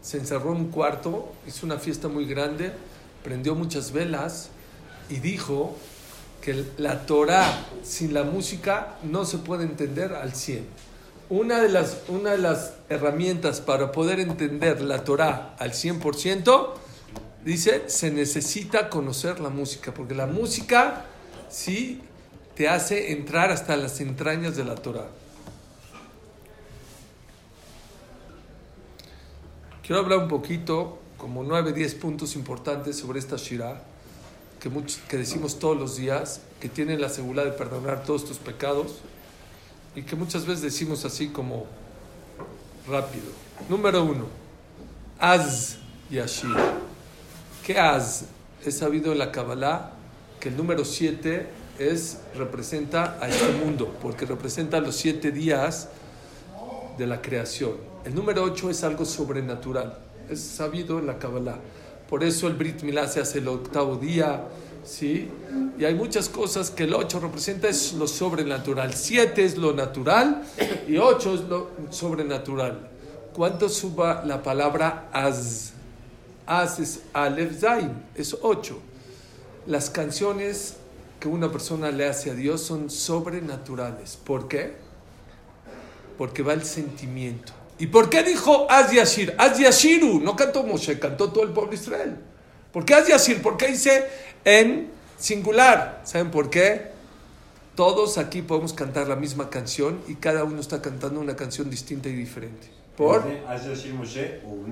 se 0.01 0.19
encerró 0.19 0.53
en 0.53 0.59
un 0.59 0.69
cuarto, 0.71 1.33
hizo 1.47 1.67
una 1.67 1.79
fiesta 1.79 2.09
muy 2.09 2.27
grande, 2.27 2.73
prendió 3.25 3.55
muchas 3.55 3.91
velas 3.91 4.51
y 5.09 5.17
dijo 5.17 5.77
que 6.45 6.63
la 6.77 7.07
Torah 7.07 7.65
sin 7.83 8.13
la 8.13 8.23
música 8.23 8.99
no 9.03 9.25
se 9.25 9.39
puede 9.39 9.65
entender 9.65 10.13
al 10.13 10.35
100. 10.35 10.67
Una 11.31 11.59
de 11.63 11.71
las, 11.71 12.03
una 12.09 12.33
de 12.33 12.39
las 12.39 12.75
herramientas 12.91 13.63
para 13.63 13.93
poder 13.93 14.21
entender 14.21 14.83
la 14.83 15.05
Torah 15.05 15.57
al 15.59 15.73
100%, 15.73 16.69
dice, 17.47 17.85
se 17.87 18.11
necesita 18.11 18.91
conocer 18.91 19.41
la 19.41 19.49
música, 19.49 19.95
porque 19.95 20.15
la 20.15 20.27
música 20.27 21.07
sí 21.49 22.03
te 22.55 22.69
hace 22.69 23.13
entrar 23.13 23.51
hasta 23.51 23.75
las 23.77 24.03
entrañas 24.03 24.55
de 24.55 24.65
la 24.65 24.75
Torah. 24.75 25.09
Quiero 29.83 30.03
hablar 30.03 30.19
un 30.19 30.29
poquito, 30.29 30.99
como 31.17 31.43
9, 31.43 31.73
10 31.73 31.95
puntos 31.95 32.37
importantes 32.37 32.99
sobre 32.99 33.19
esta 33.19 33.37
Shirah, 33.37 33.94
que, 35.09 35.17
decimos 35.17 35.59
todos 35.59 35.77
los 35.77 35.97
días, 35.97 36.41
que 36.61 36.69
tiene 36.69 36.99
la 36.99 37.09
seguridad 37.09 37.45
de 37.45 37.53
perdonar 37.53 38.05
todos 38.05 38.25
tus 38.25 38.39
pecados 38.39 38.99
y 39.95 40.03
que 40.03 40.17
muchas 40.17 40.47
veces 40.47 40.63
decimos 40.63 41.05
así 41.05 41.29
como 41.29 41.67
rápido. 42.89 43.27
Número 43.69 44.05
uno, 44.05 44.27
Az 45.19 45.77
Yashir. 46.11 46.57
¿Qué 47.65 47.79
Az? 47.79 48.27
Es 48.65 48.79
sabido 48.79 49.13
en 49.13 49.19
la 49.19 49.31
Kabbalah 49.31 49.93
que 50.41 50.49
el 50.49 50.57
número 50.57 50.85
7 50.85 51.47
es, 51.79 52.19
representa 52.35 53.19
a 53.21 53.29
este 53.29 53.53
mundo, 53.53 53.95
porque 54.01 54.25
representa 54.25 54.81
los 54.81 54.97
siete 54.97 55.33
días 55.33 55.89
de 56.97 57.07
la 57.07 57.21
creación. 57.21 57.73
El 58.05 58.15
número 58.15 58.43
8 58.43 58.71
es 58.71 58.85
algo 58.85 59.05
sobrenatural, 59.05 59.99
es 60.31 60.41
sabido 60.41 60.99
en 60.99 61.07
la 61.07 61.19
Kabbalah. 61.19 61.59
Por 62.09 62.23
eso 62.23 62.47
el 62.47 62.55
Brit 62.55 62.83
Milá 62.83 63.09
se 63.09 63.21
hace 63.21 63.39
el 63.39 63.49
octavo 63.49 63.97
día, 63.97 64.45
¿sí? 64.85 65.29
Y 65.79 65.85
hay 65.85 65.95
muchas 65.95 66.29
cosas 66.29 66.71
que 66.71 66.85
el 66.85 66.95
8 66.95 67.21
representa, 67.21 67.69
es 67.69 67.95
lo 67.95 68.07
sobrenatural. 68.07 68.93
7 68.95 69.45
es 69.45 69.57
lo 69.57 69.73
natural 69.73 70.43
y 70.87 70.99
8 70.99 71.35
es 71.35 71.41
lo 71.43 71.71
sobrenatural. 71.91 72.91
¿Cuánto 73.33 73.69
suba 73.69 74.23
la 74.25 74.43
palabra 74.43 75.09
Az? 75.13 75.73
Az 76.47 76.79
es 76.79 77.01
Aleph 77.13 77.59
Zain, 77.59 77.91
es 78.15 78.37
8. 78.41 78.79
Las 79.67 79.89
canciones 79.89 80.77
que 81.19 81.29
una 81.29 81.51
persona 81.51 81.91
le 81.91 82.07
hace 82.07 82.31
a 82.31 82.35
Dios 82.35 82.61
son 82.61 82.91
sobrenaturales. 82.91 84.17
¿Por 84.17 84.47
qué? 84.47 84.75
Porque 86.19 86.43
va 86.43 86.53
el 86.53 86.65
sentimiento. 86.65 87.55
¿Y 87.79 87.89
por 87.89 88.09
qué 88.09 88.23
dijo 88.23 88.67
Az 88.71 88.93
Yashir? 88.93 89.35
Az 89.39 89.59
Yashiru, 89.59 90.21
no 90.21 90.37
cantó 90.37 90.63
Moshe, 90.63 90.99
cantó 90.99 91.33
todo 91.33 91.45
el 91.45 91.51
pueblo 91.51 91.71
de 91.71 91.77
Israel. 91.77 92.17
¿Por 92.73 92.85
qué 92.85 92.95
Az 92.95 93.09
Yashir? 93.09 93.43
¿Por 93.43 93.57
qué 93.57 93.69
dice 93.69 94.07
en 94.45 94.91
singular? 95.19 96.03
¿Saben 96.05 96.31
por 96.31 96.51
qué? 96.51 96.93
Todos 97.75 98.19
aquí 98.19 98.43
podemos 98.43 98.73
cantar 98.73 99.09
la 99.09 99.17
misma 99.17 99.51
canción 99.51 100.01
y 100.07 100.15
cada 100.15 100.45
uno 100.45 100.61
está 100.61 100.81
cantando 100.81 101.19
una 101.19 101.35
canción 101.35 101.69
distinta 101.69 102.09
y 102.09 102.13
diferente. 102.13 102.69
¿Por? 102.97 103.25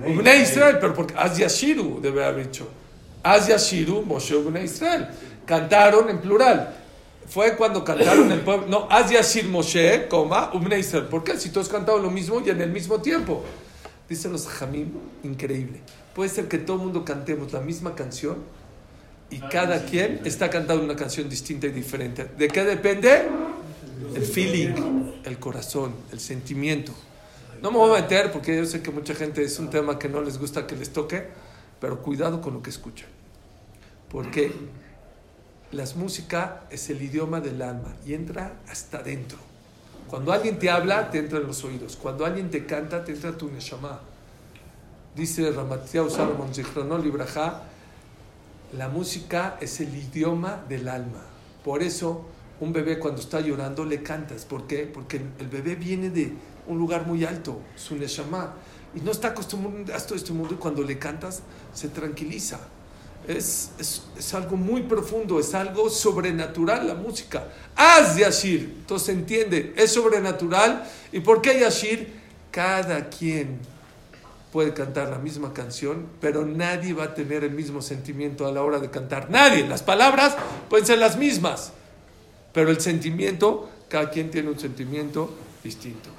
Ubnei 0.07 0.41
Israel, 0.43 0.77
pero 0.79 0.93
porque 0.93 1.13
Az 1.17 1.37
Yashiru 1.37 1.99
debe 2.01 2.23
haber 2.23 2.47
dicho. 2.47 2.67
Az 3.21 3.47
Yashiru, 3.47 4.03
Moshe 4.03 4.35
Ubnei 4.35 4.63
Israel. 4.63 5.09
Cantaron 5.45 6.09
en 6.09 6.19
plural. 6.19 6.82
Fue 7.27 7.55
cuando 7.55 7.83
cantaron 7.83 8.31
el 8.31 8.41
pueblo. 8.41 8.67
No, 8.67 8.87
Az 8.89 9.11
Yashir 9.11 9.47
Moshe, 9.47 10.07
coma, 10.07 10.51
Ubnei 10.53 10.79
Israel. 10.79 11.05
¿Por 11.05 11.23
qué? 11.23 11.37
Si 11.37 11.49
todos 11.49 11.69
cantaban 11.69 12.01
lo 12.03 12.11
mismo 12.11 12.41
y 12.45 12.49
en 12.49 12.61
el 12.61 12.71
mismo 12.71 13.01
tiempo. 13.01 13.43
Dicen 14.07 14.31
los 14.31 14.47
Jamim, 14.47 14.91
increíble. 15.23 15.81
Puede 16.13 16.29
ser 16.29 16.47
que 16.47 16.57
todo 16.57 16.77
el 16.77 16.83
mundo 16.83 17.05
cantemos 17.05 17.51
la 17.53 17.61
misma 17.61 17.95
canción 17.95 18.37
y 19.29 19.39
cada 19.39 19.85
quien 19.85 20.21
está 20.25 20.49
cantando 20.49 20.83
una 20.83 20.95
canción 20.95 21.27
distinta 21.29 21.67
y 21.67 21.71
diferente. 21.71 22.25
¿De 22.37 22.47
qué 22.47 22.63
depende? 22.63 23.27
El 24.13 24.23
feeling, 24.23 25.21
el 25.23 25.39
corazón, 25.39 25.95
el 26.11 26.19
sentimiento. 26.19 26.93
No 27.61 27.71
me 27.71 27.77
voy 27.77 27.97
a 27.97 28.01
meter 28.01 28.31
porque 28.31 28.55
yo 28.55 28.65
sé 28.65 28.81
que 28.81 28.91
mucha 28.91 29.15
gente 29.15 29.43
es 29.43 29.57
un 29.57 29.69
tema 29.69 29.97
que 29.97 30.09
no 30.09 30.21
les 30.21 30.37
gusta 30.37 30.67
que 30.67 30.75
les 30.75 30.91
toque, 30.91 31.27
pero 31.79 32.01
cuidado 32.01 32.41
con 32.41 32.53
lo 32.53 32.61
que 32.61 32.69
escuchan. 32.69 33.07
Porque 34.09 34.51
la 35.73 35.85
música 35.95 36.61
es 36.69 36.89
el 36.89 37.01
idioma 37.01 37.41
del 37.41 37.61
alma 37.61 37.95
y 38.05 38.13
entra 38.13 38.59
hasta 38.69 39.01
dentro. 39.01 39.39
Cuando 40.07 40.31
alguien 40.31 40.59
te 40.59 40.69
habla, 40.69 41.09
te 41.09 41.17
entra 41.17 41.39
en 41.39 41.47
los 41.47 41.63
oídos. 41.63 41.95
Cuando 41.95 42.25
alguien 42.25 42.51
te 42.51 42.65
canta, 42.65 43.03
te 43.03 43.13
entra 43.13 43.35
tu 43.35 43.49
neshama. 43.49 43.99
Dice 45.15 45.51
Ramatiau 45.51 46.09
Salomon 46.09 46.53
Zichrono 46.53 46.99
Libraja, 46.99 47.63
la 48.77 48.89
música 48.89 49.57
es 49.59 49.79
el 49.79 49.95
idioma 49.95 50.63
del 50.69 50.87
alma. 50.87 51.21
Por 51.63 51.81
eso, 51.81 52.25
un 52.59 52.71
bebé 52.71 52.99
cuando 52.99 53.21
está 53.21 53.39
llorando 53.39 53.83
le 53.83 54.03
cantas. 54.03 54.45
¿Por 54.45 54.67
qué? 54.67 54.89
Porque 54.91 55.21
el 55.39 55.47
bebé 55.47 55.75
viene 55.75 56.11
de 56.11 56.33
un 56.67 56.77
lugar 56.77 57.07
muy 57.07 57.25
alto, 57.25 57.59
su 57.75 57.95
neshama, 57.95 58.53
y 58.95 59.01
no 59.01 59.11
está 59.11 59.29
acostumbrado 59.29 59.95
a 59.95 59.99
todo 60.05 60.15
este 60.15 60.33
mundo 60.33 60.53
y 60.53 60.57
cuando 60.57 60.83
le 60.83 60.99
cantas 60.99 61.41
se 61.73 61.89
tranquiliza. 61.89 62.59
Es, 63.27 63.71
es, 63.79 64.03
es, 64.17 64.33
algo 64.33 64.57
muy 64.57 64.81
profundo, 64.81 65.39
es 65.39 65.53
algo 65.53 65.89
sobrenatural 65.89 66.87
la 66.87 66.93
música. 66.93 67.47
Haz 67.75 68.17
Yashir, 68.17 68.75
entonces 68.79 69.09
entiende, 69.09 69.73
es 69.77 69.93
sobrenatural. 69.93 70.83
¿Y 71.11 71.21
por 71.21 71.41
qué 71.41 71.59
Yashir? 71.59 72.21
Cada 72.51 73.09
quien 73.09 73.59
puede 74.51 74.73
cantar 74.73 75.09
la 75.09 75.17
misma 75.17 75.51
canción, 75.51 76.05
pero 76.21 76.45
nadie 76.45 76.93
va 76.93 77.05
a 77.05 77.13
tener 77.15 77.43
el 77.43 77.51
mismo 77.51 77.81
sentimiento 77.81 78.45
a 78.45 78.51
la 78.51 78.61
hora 78.61 78.79
de 78.79 78.91
cantar. 78.91 79.31
Nadie, 79.31 79.67
las 79.67 79.81
palabras 79.81 80.35
pueden 80.69 80.85
ser 80.85 80.99
las 80.99 81.17
mismas, 81.17 81.73
pero 82.53 82.69
el 82.69 82.79
sentimiento, 82.79 83.67
cada 83.89 84.11
quien 84.11 84.29
tiene 84.29 84.49
un 84.49 84.59
sentimiento 84.59 85.33
distinto. 85.63 86.09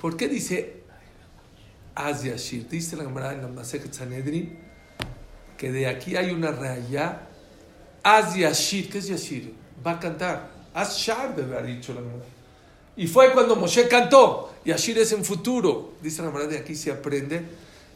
¿Por 0.00 0.16
qué 0.16 0.28
dice 0.28 0.77
Az 1.98 2.22
Yashir? 2.22 2.68
Dice 2.68 2.96
la 2.96 3.02
Gemara 3.02 3.32
en 3.32 3.42
la 3.42 3.48
Masechet 3.48 3.92
Sanedrin 3.92 4.56
que 5.56 5.72
de 5.72 5.88
aquí 5.88 6.16
hay 6.16 6.30
una 6.30 6.52
raya. 6.52 7.22
Az 8.04 8.36
Yashir, 8.36 8.88
¿qué 8.88 8.98
es 8.98 9.08
Yashir? 9.08 9.52
Va 9.84 9.92
a 9.92 9.98
cantar. 9.98 10.48
Az 10.72 10.96
Shar 10.96 11.34
debe 11.34 11.56
haber 11.56 11.74
dicho 11.74 11.92
la 11.92 12.00
Gemara. 12.00 12.24
Y 12.96 13.08
fue 13.08 13.32
cuando 13.32 13.56
Moshe 13.56 13.88
cantó. 13.88 14.54
Y 14.64 14.70
Ashir 14.70 14.96
es 14.98 15.10
en 15.10 15.24
futuro. 15.24 15.94
Dice 16.00 16.22
la 16.22 16.30
de 16.30 16.58
aquí 16.58 16.76
se 16.76 16.92
aprende 16.92 17.42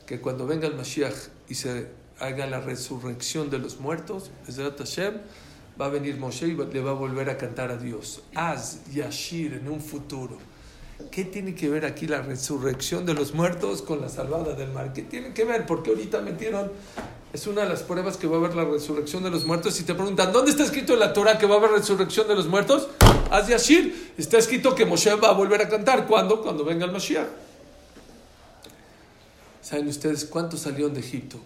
que 0.04 0.20
cuando 0.20 0.48
venga 0.48 0.66
el 0.66 0.74
Mashiach 0.74 1.14
y 1.48 1.54
se 1.54 1.86
haga 2.18 2.46
la 2.46 2.60
resurrección 2.60 3.50
de 3.50 3.60
los 3.60 3.78
muertos, 3.78 4.32
Hashem, 4.46 5.14
va 5.80 5.86
a 5.86 5.88
venir 5.88 6.16
Moshe 6.16 6.48
y 6.48 6.56
le 6.56 6.80
va 6.80 6.90
a 6.90 6.94
volver 6.94 7.30
a 7.30 7.38
cantar 7.38 7.70
a 7.70 7.76
Dios. 7.76 8.22
Az 8.34 8.80
Yashir 8.92 9.54
en 9.54 9.68
un 9.68 9.80
futuro. 9.80 10.38
¿Qué 11.10 11.24
tiene 11.24 11.54
que 11.54 11.68
ver 11.68 11.84
aquí 11.84 12.06
la 12.06 12.22
resurrección 12.22 13.06
de 13.06 13.14
los 13.14 13.34
muertos 13.34 13.82
con 13.82 14.00
la 14.00 14.08
salvada 14.08 14.54
del 14.54 14.72
mar? 14.72 14.92
¿Qué 14.92 15.02
tiene 15.02 15.32
que 15.32 15.44
ver? 15.44 15.66
Porque 15.66 15.90
ahorita 15.90 16.20
metieron, 16.20 16.72
es 17.32 17.46
una 17.46 17.62
de 17.62 17.68
las 17.68 17.82
pruebas 17.82 18.16
que 18.16 18.26
va 18.26 18.36
a 18.36 18.38
haber 18.38 18.54
la 18.54 18.64
resurrección 18.64 19.22
de 19.22 19.30
los 19.30 19.44
muertos. 19.44 19.74
Si 19.74 19.84
te 19.84 19.94
preguntan, 19.94 20.32
¿dónde 20.32 20.50
está 20.50 20.64
escrito 20.64 20.94
en 20.94 21.00
la 21.00 21.12
Torah 21.12 21.38
que 21.38 21.46
va 21.46 21.56
a 21.56 21.58
haber 21.58 21.70
resurrección 21.72 22.28
de 22.28 22.34
los 22.34 22.46
muertos? 22.46 22.88
Az 23.30 23.48
Yashir. 23.48 24.12
Está 24.18 24.38
escrito 24.38 24.74
que 24.74 24.84
Moshe 24.84 25.14
va 25.14 25.30
a 25.30 25.32
volver 25.32 25.60
a 25.62 25.68
cantar. 25.68 26.06
¿Cuándo? 26.06 26.42
Cuando 26.42 26.64
venga 26.64 26.84
el 26.84 26.92
Mashiach. 26.92 27.28
¿Saben 29.62 29.88
ustedes 29.88 30.24
cuántos 30.24 30.60
salieron 30.60 30.92
de 30.92 31.00
Egipto? 31.00 31.38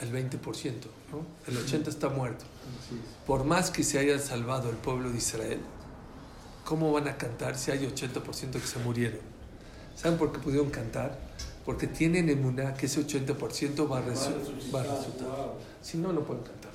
El 0.00 0.12
20%, 0.12 0.40
¿no? 1.12 1.26
El 1.46 1.58
80% 1.64 1.88
está 1.88 2.08
muerto. 2.08 2.44
Por 3.26 3.44
más 3.44 3.70
que 3.70 3.84
se 3.84 3.98
haya 3.98 4.18
salvado 4.18 4.70
el 4.70 4.76
pueblo 4.76 5.10
de 5.10 5.18
Israel, 5.18 5.60
¿cómo 6.64 6.92
van 6.92 7.08
a 7.08 7.16
cantar 7.16 7.56
si 7.56 7.70
hay 7.70 7.86
80% 7.86 8.52
que 8.52 8.60
se 8.60 8.78
murieron? 8.80 9.20
¿Saben 9.96 10.18
por 10.18 10.32
qué 10.32 10.38
pudieron 10.38 10.70
cantar? 10.70 11.18
Porque 11.64 11.86
tienen 11.86 12.28
emuná 12.28 12.74
que 12.74 12.86
ese 12.86 13.06
80% 13.06 13.90
va 13.90 13.98
a, 13.98 14.00
va 14.00 14.80
a 14.80 14.96
resultar. 14.96 15.52
Si 15.82 15.98
no, 15.98 16.12
no 16.12 16.20
pueden 16.22 16.42
cantar. 16.42 16.70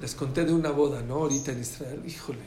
Les 0.00 0.14
conté 0.14 0.44
de 0.44 0.52
una 0.52 0.70
boda, 0.70 1.02
¿no? 1.02 1.14
Ahorita 1.14 1.52
en 1.52 1.60
Israel. 1.60 2.02
Híjole. 2.06 2.38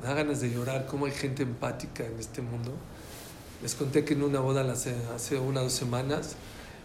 Me 0.00 0.08
da 0.08 0.14
ganas 0.14 0.40
de 0.40 0.50
llorar. 0.50 0.86
¿Cómo 0.86 1.06
hay 1.06 1.12
gente 1.12 1.42
empática 1.42 2.04
en 2.04 2.18
este 2.18 2.42
mundo? 2.42 2.72
Les 3.62 3.74
conté 3.74 4.04
que 4.04 4.14
en 4.14 4.22
una 4.22 4.40
boda 4.40 4.70
hace, 4.70 4.94
hace 5.14 5.38
una 5.38 5.60
o 5.60 5.64
dos 5.64 5.72
semanas, 5.72 6.34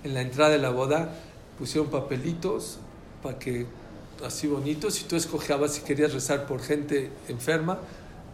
en 0.03 0.13
la 0.13 0.21
entrada 0.21 0.51
de 0.51 0.59
la 0.59 0.69
boda, 0.69 1.13
pusieron 1.57 1.89
papelitos 1.89 2.77
para 3.23 3.39
que 3.39 3.65
así 4.25 4.47
bonitos 4.47 5.01
y 5.01 5.03
tú 5.05 5.15
escogías 5.15 5.73
si 5.73 5.81
querías 5.81 6.13
rezar 6.13 6.45
por 6.45 6.61
gente 6.61 7.11
enferma, 7.27 7.79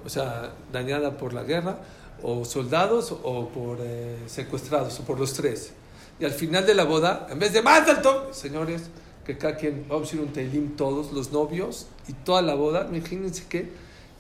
o 0.06 0.10
sea, 0.10 0.54
dañada 0.72 1.18
por 1.18 1.34
la 1.34 1.44
guerra, 1.44 1.80
o 2.22 2.46
soldados, 2.46 3.12
o 3.12 3.50
por 3.50 3.80
eh, 3.82 4.18
secuestrados, 4.28 5.00
o 5.00 5.04
por 5.04 5.20
los 5.20 5.34
tres. 5.34 5.74
Y 6.20 6.26
al 6.26 6.32
final 6.32 6.66
de 6.66 6.74
la 6.74 6.84
boda, 6.84 7.28
en 7.30 7.40
vez 7.40 7.54
de 7.54 7.60
alto, 7.60 8.30
señores, 8.34 8.84
que 9.26 9.38
cada 9.38 9.56
quien, 9.56 9.86
vamos 9.88 10.12
a 10.12 10.16
ir 10.16 10.22
un 10.22 10.34
teilim 10.34 10.76
todos, 10.76 11.12
los 11.12 11.32
novios, 11.32 11.88
y 12.08 12.14
toda 12.14 12.42
la 12.42 12.56
boda, 12.56 12.88
imagínense 12.92 13.46
que 13.48 13.72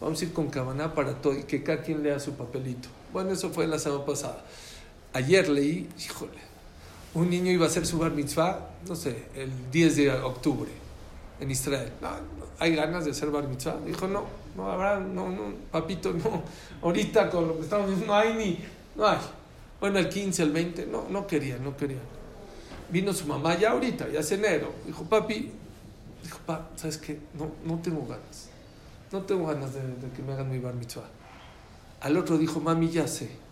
vamos 0.02 0.22
a 0.22 0.26
ir 0.26 0.34
con 0.34 0.48
cabana 0.48 0.94
para 0.94 1.22
todo, 1.22 1.38
y 1.38 1.44
que 1.44 1.64
cada 1.64 1.82
quien 1.82 2.04
lea 2.04 2.20
su 2.20 2.34
papelito. 2.34 2.90
Bueno, 3.12 3.32
eso 3.32 3.50
fue 3.52 3.68
la 3.68 3.80
semana 3.80 4.06
pasada. 4.06 4.44
Ayer 5.14 5.48
leí, 5.48 5.90
híjole, 6.00 6.40
un 7.14 7.30
niño 7.30 7.52
iba 7.52 7.66
a 7.66 7.70
hacer 7.70 7.86
su 7.86 8.00
bar 8.00 8.12
mitzvah, 8.12 8.70
no 8.88 8.96
sé, 8.96 9.26
el 9.36 9.50
10 9.72 9.96
de 9.96 10.12
octubre 10.12 10.83
en 11.44 11.52
Israel. 11.52 11.92
¿Hay 12.60 12.76
ganas 12.76 13.06
de 13.06 13.12
hacer 13.12 13.30
bar 13.30 13.48
mitzvah? 13.48 13.78
Dijo, 13.86 14.08
no, 14.08 14.24
no 14.56 14.72
habrá, 14.72 15.00
no, 15.00 15.30
no, 15.30 15.54
papito, 15.72 16.14
no. 16.14 16.44
Ahorita 16.82 17.30
con 17.30 17.48
lo 17.48 17.58
que 17.58 17.64
estamos 17.64 17.90
diciendo, 17.90 18.14
no 18.14 18.20
hay 18.20 18.34
ni, 18.34 18.60
no 18.96 19.08
hay. 19.08 19.20
Bueno, 19.80 20.00
el 20.00 20.10
15, 20.10 20.44
el 20.44 20.52
20, 20.52 20.86
no, 20.88 21.06
no 21.10 21.28
quería, 21.28 21.58
no 21.58 21.76
quería. 21.76 22.00
Vino 22.90 23.14
su 23.14 23.28
mamá 23.28 23.58
ya 23.58 23.72
ahorita, 23.72 24.10
ya 24.10 24.22
es 24.22 24.32
enero. 24.32 24.72
Dijo, 24.86 25.04
papi, 25.04 25.52
dijo, 26.24 26.40
pa, 26.46 26.70
¿sabes 26.76 26.98
qué? 26.98 27.20
No, 27.34 27.52
no 27.66 27.80
tengo 27.82 28.06
ganas. 28.08 28.50
No 29.12 29.22
tengo 29.22 29.48
ganas 29.48 29.74
de, 29.74 29.82
que 30.16 30.22
me 30.22 30.34
hagan 30.34 30.50
mi 30.50 30.60
bar 30.60 30.74
mitzvah. 30.74 31.10
Al 32.02 32.18
otro 32.18 32.38
dijo, 32.38 32.60
mami, 32.60 32.90
ya 32.90 33.08
sé 33.08 33.44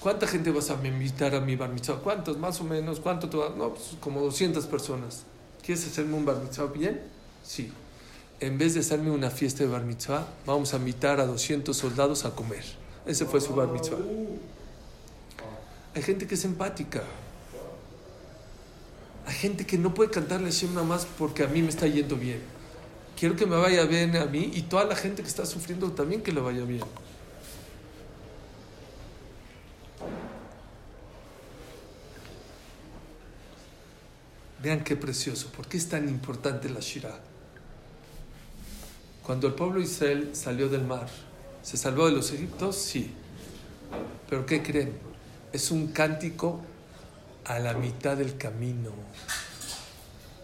¿Cuánta 0.00 0.26
gente 0.26 0.50
vas 0.50 0.70
a 0.70 0.74
invitar 0.86 1.34
a 1.34 1.40
mi 1.40 1.56
bar 1.56 1.70
mitzvah? 1.70 1.96
¿Cuántos? 1.96 2.38
Más 2.38 2.60
o 2.60 2.64
menos. 2.64 3.00
¿Cuánto 3.00 3.28
te 3.28 3.36
va? 3.36 3.48
No, 3.56 3.70
pues 3.70 3.96
como 3.98 4.20
200 4.20 4.66
personas. 4.66 5.24
¿Quieres 5.66 5.84
hacerme 5.84 6.14
un 6.14 6.24
bar 6.24 6.36
mitzvah 6.36 6.66
bien? 6.66 7.00
Sí. 7.42 7.72
En 8.38 8.56
vez 8.56 8.74
de 8.74 8.80
hacerme 8.80 9.10
una 9.10 9.30
fiesta 9.30 9.64
de 9.64 9.68
bar 9.68 9.82
mitzvah, 9.82 10.24
vamos 10.46 10.72
a 10.72 10.76
invitar 10.76 11.18
a 11.18 11.26
200 11.26 11.76
soldados 11.76 12.24
a 12.24 12.36
comer. 12.36 12.62
Ese 13.04 13.26
fue 13.26 13.40
su 13.40 13.52
bar 13.52 13.66
mitzvah. 13.66 13.98
Hay 15.92 16.02
gente 16.02 16.28
que 16.28 16.36
es 16.36 16.44
empática. 16.44 17.02
Hay 19.26 19.34
gente 19.34 19.66
que 19.66 19.76
no 19.76 19.92
puede 19.92 20.08
cantarle 20.08 20.46
a 20.46 20.52
Hashem 20.52 20.72
nada 20.72 20.86
más 20.86 21.04
porque 21.18 21.42
a 21.42 21.48
mí 21.48 21.60
me 21.62 21.68
está 21.68 21.88
yendo 21.88 22.14
bien. 22.14 22.40
Quiero 23.18 23.34
que 23.34 23.44
me 23.44 23.56
vaya 23.56 23.86
bien 23.86 24.14
a 24.14 24.26
mí 24.26 24.52
y 24.54 24.62
toda 24.62 24.84
la 24.84 24.94
gente 24.94 25.22
que 25.22 25.28
está 25.28 25.44
sufriendo 25.46 25.90
también 25.90 26.22
que 26.22 26.30
le 26.30 26.40
vaya 26.40 26.64
bien. 26.64 26.84
Vean 34.62 34.82
qué 34.82 34.96
precioso. 34.96 35.48
¿Por 35.48 35.66
qué 35.66 35.76
es 35.76 35.88
tan 35.88 36.08
importante 36.08 36.68
la 36.68 36.80
Shirah? 36.80 37.20
Cuando 39.22 39.48
el 39.48 39.54
pueblo 39.54 39.80
Israel 39.80 40.30
salió 40.32 40.68
del 40.68 40.84
mar, 40.84 41.08
¿se 41.62 41.76
salvó 41.76 42.06
de 42.06 42.12
los 42.12 42.30
egiptos? 42.32 42.76
Sí. 42.76 43.12
Pero 44.30 44.46
¿qué 44.46 44.62
creen? 44.62 44.92
Es 45.52 45.70
un 45.70 45.88
cántico 45.88 46.60
a 47.44 47.58
la 47.58 47.74
mitad 47.74 48.16
del 48.16 48.36
camino. 48.36 48.90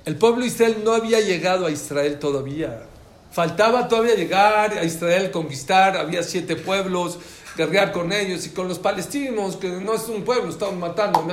El 0.05 0.17
pueblo 0.17 0.45
Israel 0.45 0.83
no 0.85 0.93
había 0.93 1.21
llegado 1.21 1.67
a 1.67 1.71
Israel 1.71 2.19
todavía. 2.19 2.87
Faltaba 3.31 3.89
todavía 3.89 4.15
llegar 4.15 4.77
a 4.77 4.85
Israel, 4.85 5.31
conquistar. 5.31 5.97
Había 5.97 6.23
siete 6.23 6.57
pueblos, 6.57 7.19
guerrear 7.57 7.93
con 7.93 8.13
ellos 8.13 8.47
y 8.47 8.51
con 8.51 8.69
los 8.69 8.79
palestinos, 8.79 9.57
que 9.57 9.69
no 9.69 9.95
es 9.95 10.09
un 10.09 10.25
pueblo, 10.25 10.51
estaban 10.51 10.79
matando. 10.79 11.25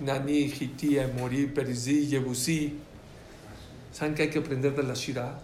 Nani, 0.00 0.44
Hitia, 0.44 1.08
Morí, 1.08 1.46
Perizí, 1.46 2.06
Yebusí. 2.06 2.78
¿Saben 3.92 4.14
qué 4.14 4.24
hay 4.24 4.30
que 4.30 4.40
aprender 4.40 4.74
de 4.74 4.82
la 4.82 4.94
Shirah? 4.94 5.38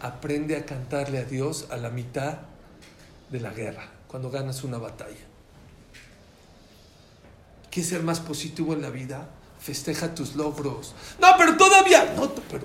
Aprende 0.00 0.56
a 0.56 0.64
cantarle 0.64 1.18
a 1.18 1.24
Dios 1.24 1.66
a 1.70 1.76
la 1.76 1.90
mitad 1.90 2.38
de 3.30 3.40
la 3.40 3.50
guerra, 3.50 3.88
cuando 4.08 4.30
ganas 4.30 4.64
una 4.64 4.78
batalla. 4.78 5.26
¿Quieres 7.70 7.90
ser 7.90 8.02
más 8.02 8.20
positivo 8.20 8.72
en 8.72 8.82
la 8.82 8.90
vida? 8.90 9.28
Festeja 9.60 10.14
tus 10.14 10.34
logros. 10.34 10.94
No, 11.20 11.28
pero 11.36 11.56
todavía. 11.56 12.14
No, 12.16 12.34
pero, 12.50 12.64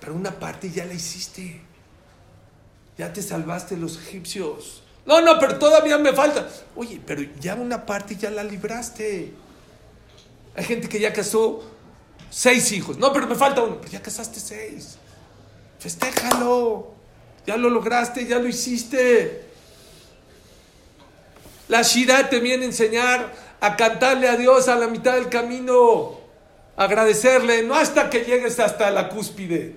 pero 0.00 0.14
una 0.14 0.38
parte 0.38 0.70
ya 0.70 0.84
la 0.86 0.94
hiciste. 0.94 1.60
Ya 2.96 3.12
te 3.12 3.20
salvaste 3.20 3.76
los 3.76 3.98
egipcios. 3.98 4.82
No, 5.04 5.20
no, 5.20 5.38
pero 5.38 5.58
todavía 5.58 5.98
me 5.98 6.12
falta. 6.12 6.48
Oye, 6.76 7.00
pero 7.04 7.22
ya 7.40 7.56
una 7.56 7.84
parte 7.84 8.16
ya 8.16 8.30
la 8.30 8.44
libraste. 8.44 9.32
Hay 10.58 10.64
gente 10.64 10.88
que 10.88 10.98
ya 10.98 11.12
casó 11.12 11.62
seis 12.30 12.72
hijos. 12.72 12.98
No, 12.98 13.12
pero 13.12 13.28
me 13.28 13.36
falta 13.36 13.62
uno. 13.62 13.78
Pero 13.80 13.92
ya 13.92 14.02
casaste 14.02 14.40
seis. 14.40 14.98
Festéjalo. 15.78 16.94
Ya 17.46 17.56
lo 17.56 17.70
lograste, 17.70 18.26
ya 18.26 18.40
lo 18.40 18.48
hiciste. 18.48 19.44
La 21.68 21.82
Shira 21.82 22.28
te 22.28 22.40
viene 22.40 22.64
a 22.64 22.66
enseñar 22.66 23.32
a 23.60 23.76
cantarle 23.76 24.28
a 24.28 24.36
Dios 24.36 24.66
a 24.66 24.74
la 24.74 24.88
mitad 24.88 25.14
del 25.14 25.28
camino. 25.28 26.18
Agradecerle, 26.76 27.62
no 27.62 27.76
hasta 27.76 28.10
que 28.10 28.24
llegues 28.24 28.58
hasta 28.58 28.90
la 28.90 29.10
cúspide. 29.10 29.76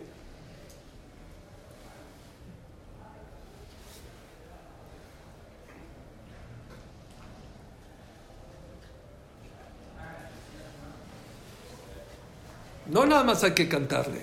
No 12.92 13.06
nada 13.06 13.24
más 13.24 13.42
hay 13.46 13.54
que 13.54 13.70
cantarle. 13.70 14.20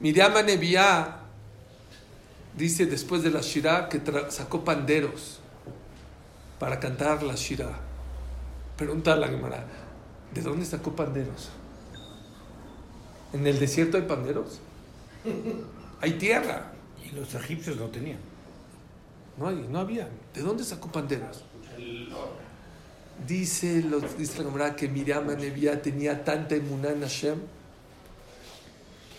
Miriam 0.00 0.32
Nebiá 0.44 1.20
dice 2.56 2.86
después 2.86 3.22
de 3.22 3.30
la 3.30 3.40
Shirah 3.40 3.88
que 3.88 4.02
sacó 4.30 4.64
panderos 4.64 5.38
para 6.58 6.80
cantar 6.80 7.22
la 7.22 7.36
Shirah. 7.36 7.78
Pregunta 8.76 9.12
a 9.12 9.16
la 9.16 9.28
Gemara, 9.28 9.64
¿de 10.34 10.42
dónde 10.42 10.66
sacó 10.66 10.96
panderos? 10.96 11.50
¿En 13.32 13.46
el 13.46 13.60
desierto 13.60 13.96
hay 13.96 14.04
panderos? 14.04 14.58
Hay 16.00 16.12
tierra. 16.12 16.72
Y 17.04 17.10
los 17.10 17.34
egipcios 17.34 17.76
no 17.76 17.86
tenían. 17.86 18.20
No, 19.36 19.48
hay, 19.48 19.66
no 19.68 19.80
había. 19.80 20.08
¿De 20.32 20.42
dónde 20.42 20.62
sacó 20.62 20.92
panderos? 20.92 21.42
Dice, 23.26 23.84
dice 24.16 24.38
la 24.38 24.44
Gemara 24.44 24.76
que 24.76 24.88
Miriam 24.88 25.26
Nebiá 25.26 25.82
tenía 25.82 26.24
tanta 26.24 26.54
emuná 26.54 26.90
en 26.90 27.00
Hashem 27.00 27.38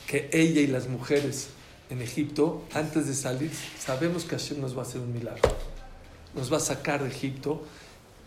que 0.09 0.27
ella 0.33 0.59
y 0.59 0.65
las 0.65 0.87
mujeres 0.87 1.49
en 1.91 2.01
Egipto, 2.01 2.63
antes 2.73 3.07
de 3.07 3.13
salir, 3.13 3.51
sabemos 3.79 4.23
que 4.23 4.35
Hashem 4.35 4.59
nos 4.59 4.75
va 4.75 4.79
a 4.79 4.85
hacer 4.85 5.01
un 5.01 5.13
milagro. 5.13 5.55
Nos 6.33 6.51
va 6.51 6.57
a 6.57 6.59
sacar 6.59 7.03
de 7.03 7.09
Egipto. 7.09 7.63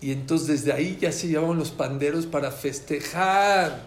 Y 0.01 0.13
entonces 0.13 0.47
desde 0.47 0.73
ahí 0.73 0.97
ya 1.01 1.11
se 1.11 1.27
llevaban 1.27 1.59
los 1.59 1.73
panderos 1.73 2.27
para 2.27 2.53
festejar. 2.53 3.83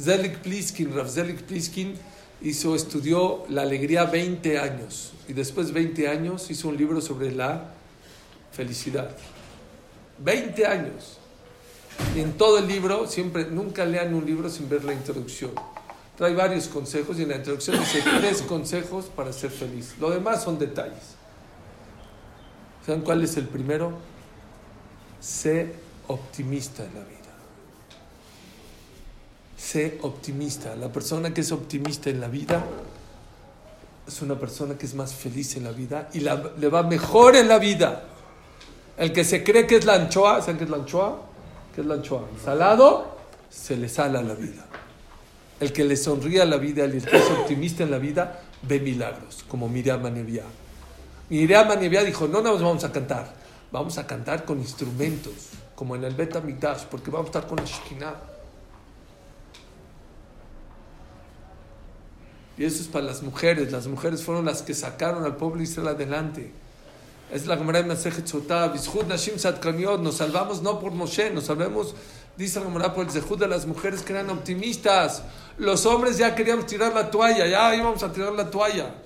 Zelik 0.00 0.38
Pliskin, 0.38 0.92
Rav 0.92 1.08
Zelik 1.08 1.42
Pliskin, 1.42 1.94
hizo, 2.40 2.74
estudió 2.74 3.44
la 3.48 3.62
alegría 3.62 4.06
20 4.06 4.58
años 4.58 5.12
y 5.28 5.34
después 5.34 5.68
de 5.68 5.74
20 5.74 6.08
años 6.08 6.50
hizo 6.50 6.68
un 6.68 6.76
libro 6.76 7.00
sobre 7.00 7.30
la 7.30 7.74
felicidad. 8.50 9.16
20 10.18 10.66
años. 10.66 11.21
Y 12.14 12.20
en 12.20 12.32
todo 12.34 12.58
el 12.58 12.66
libro, 12.66 13.06
siempre, 13.06 13.46
nunca 13.46 13.84
lean 13.84 14.14
un 14.14 14.24
libro 14.24 14.50
sin 14.50 14.68
ver 14.68 14.84
la 14.84 14.92
introducción. 14.92 15.52
Trae 16.16 16.34
varios 16.34 16.66
consejos 16.68 17.18
y 17.18 17.22
en 17.22 17.30
la 17.30 17.36
introducción 17.36 17.78
dice 17.78 18.02
tres 18.20 18.42
consejos 18.42 19.06
para 19.06 19.32
ser 19.32 19.50
feliz. 19.50 19.94
Lo 19.98 20.10
demás 20.10 20.42
son 20.42 20.58
detalles. 20.58 21.16
¿Saben 22.84 23.02
cuál 23.02 23.22
es 23.22 23.36
el 23.36 23.48
primero? 23.48 23.92
Sé 25.20 25.74
optimista 26.08 26.84
en 26.84 26.94
la 26.94 27.00
vida. 27.00 27.18
Sé 29.56 29.98
optimista. 30.02 30.74
La 30.76 30.92
persona 30.92 31.32
que 31.32 31.40
es 31.40 31.52
optimista 31.52 32.10
en 32.10 32.20
la 32.20 32.28
vida 32.28 32.64
es 34.06 34.20
una 34.20 34.38
persona 34.38 34.76
que 34.76 34.84
es 34.84 34.94
más 34.94 35.14
feliz 35.14 35.56
en 35.56 35.64
la 35.64 35.70
vida 35.70 36.10
y 36.12 36.20
le 36.20 36.68
va 36.68 36.82
mejor 36.82 37.36
en 37.36 37.48
la 37.48 37.58
vida. 37.58 38.04
El 38.96 39.12
que 39.12 39.24
se 39.24 39.42
cree 39.42 39.66
que 39.66 39.76
es 39.76 39.84
la 39.84 39.94
anchoa, 39.94 40.40
¿saben 40.40 40.58
qué 40.58 40.64
es 40.64 40.70
la 40.70 40.76
anchoa? 40.76 41.31
¿Qué 41.74 41.80
es 41.80 41.86
la 41.86 41.94
anchoa? 41.94 42.28
Salado, 42.44 43.16
se 43.48 43.76
le 43.76 43.88
sala 43.88 44.22
la 44.22 44.34
vida. 44.34 44.64
El 45.60 45.72
que 45.72 45.84
le 45.84 45.96
sonríe 45.96 46.42
a 46.42 46.44
la 46.44 46.56
vida, 46.56 46.84
el 46.84 47.04
que 47.04 47.16
es 47.16 47.30
optimista 47.30 47.82
en 47.82 47.90
la 47.90 47.98
vida, 47.98 48.40
ve 48.62 48.80
milagros, 48.80 49.44
como 49.48 49.68
Miriam 49.68 50.04
Anevia. 50.04 50.44
Miriam 51.30 51.70
Anevia 51.70 52.02
dijo, 52.02 52.26
no 52.28 52.42
nos 52.42 52.60
vamos 52.60 52.84
a 52.84 52.92
cantar, 52.92 53.32
vamos 53.70 53.96
a 53.96 54.06
cantar 54.06 54.44
con 54.44 54.58
instrumentos, 54.58 55.50
como 55.74 55.96
en 55.96 56.04
el 56.04 56.14
Beta 56.14 56.40
Mikdash, 56.40 56.84
porque 56.90 57.10
vamos 57.10 57.26
a 57.26 57.28
estar 57.28 57.46
con 57.46 57.58
la 57.58 57.64
Shekinah. 57.64 58.14
Y 62.58 62.64
eso 62.64 62.82
es 62.82 62.88
para 62.88 63.06
las 63.06 63.22
mujeres. 63.22 63.72
Las 63.72 63.86
mujeres 63.86 64.22
fueron 64.22 64.44
las 64.44 64.62
que 64.62 64.74
sacaron 64.74 65.24
al 65.24 65.36
pueblo 65.36 65.62
Israel 65.62 65.88
adelante. 65.88 66.52
Es 67.32 67.46
la 67.46 67.56
Gemara 67.56 67.80
de 67.80 67.88
Masejet 67.88 68.26
Sotah, 68.26 68.68
Bishud 68.68 69.06
Nashim 69.06 69.38
Satkaniot. 69.38 70.02
Nos 70.02 70.16
salvamos 70.16 70.60
no 70.60 70.78
por 70.78 70.92
Moshe, 70.92 71.30
nos 71.30 71.44
salvamos, 71.44 71.94
dice 72.36 72.60
la 72.60 72.66
Gemara, 72.66 72.92
por 72.92 73.06
el 73.06 73.10
Zehud 73.10 73.38
de 73.38 73.48
las 73.48 73.64
mujeres 73.64 74.02
que 74.02 74.12
eran 74.12 74.28
optimistas. 74.28 75.22
Los 75.56 75.86
hombres 75.86 76.18
ya 76.18 76.34
queríamos 76.34 76.66
tirar 76.66 76.92
la 76.92 77.10
toalla, 77.10 77.46
ya 77.46 77.74
íbamos 77.74 78.02
a 78.02 78.12
tirar 78.12 78.34
la 78.34 78.50
toalla. 78.50 78.96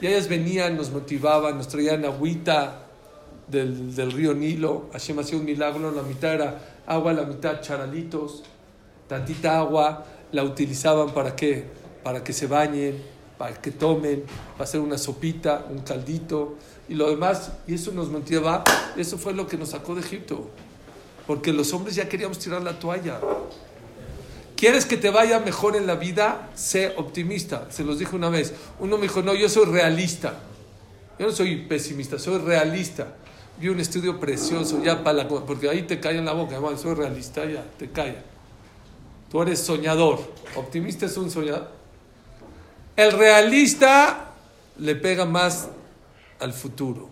Y 0.00 0.06
ellas 0.06 0.28
venían, 0.28 0.78
nos 0.78 0.90
motivaban, 0.90 1.58
nos 1.58 1.68
traían 1.68 2.06
agüita 2.06 2.86
del, 3.48 3.94
del 3.94 4.12
río 4.12 4.32
Nilo. 4.32 4.88
Hashem 4.92 5.18
hacía 5.18 5.36
un 5.36 5.44
milagro, 5.44 5.90
la 5.90 6.02
mitad 6.04 6.32
era 6.32 6.58
agua, 6.86 7.12
la 7.12 7.24
mitad 7.24 7.60
charalitos. 7.60 8.44
Tantita 9.08 9.58
agua 9.58 10.06
la 10.32 10.42
utilizaban 10.42 11.10
para 11.10 11.36
qué? 11.36 11.66
Para 12.02 12.24
que 12.24 12.32
se 12.32 12.46
bañen, 12.46 13.02
para 13.36 13.60
que 13.60 13.72
tomen, 13.72 14.24
para 14.52 14.64
hacer 14.64 14.80
una 14.80 14.96
sopita, 14.96 15.66
un 15.68 15.80
caldito 15.80 16.56
y 16.88 16.94
lo 16.94 17.10
demás. 17.10 17.52
Y 17.66 17.74
eso 17.74 17.92
nos 17.92 18.08
motivaba, 18.08 18.64
eso 18.96 19.18
fue 19.18 19.32
lo 19.32 19.46
que 19.46 19.56
nos 19.56 19.70
sacó 19.70 19.94
de 19.94 20.00
Egipto. 20.00 20.48
Porque 21.26 21.52
los 21.52 21.72
hombres 21.72 21.96
ya 21.96 22.08
queríamos 22.08 22.38
tirar 22.38 22.62
la 22.62 22.78
toalla. 22.78 23.20
¿Quieres 24.56 24.86
que 24.86 24.96
te 24.96 25.10
vaya 25.10 25.40
mejor 25.40 25.76
en 25.76 25.86
la 25.86 25.96
vida? 25.96 26.50
Sé 26.54 26.94
optimista. 26.96 27.66
Se 27.70 27.84
los 27.84 27.98
dije 27.98 28.16
una 28.16 28.30
vez. 28.30 28.54
Uno 28.78 28.96
me 28.96 29.02
dijo, 29.02 29.22
no, 29.22 29.34
yo 29.34 29.48
soy 29.48 29.66
realista. 29.66 30.40
Yo 31.18 31.26
no 31.26 31.32
soy 31.32 31.56
pesimista, 31.56 32.18
soy 32.18 32.38
realista. 32.38 33.14
Vi 33.58 33.68
un 33.68 33.80
estudio 33.80 34.20
precioso, 34.20 34.82
ya 34.82 35.02
para 35.02 35.24
la, 35.24 35.28
porque 35.28 35.68
ahí 35.68 35.82
te 35.82 35.98
cae 35.98 36.18
en 36.18 36.26
la 36.26 36.32
boca, 36.32 36.58
soy 36.76 36.94
realista, 36.94 37.44
ya, 37.46 37.64
te 37.78 37.90
calla. 37.90 38.22
Tú 39.30 39.40
eres 39.40 39.60
soñador. 39.60 40.20
Optimista 40.56 41.06
es 41.06 41.16
un 41.16 41.30
soñador. 41.30 41.70
El 42.96 43.12
realista 43.12 44.32
le 44.78 44.94
pega 44.94 45.24
más 45.24 45.68
al 46.40 46.52
futuro, 46.52 47.08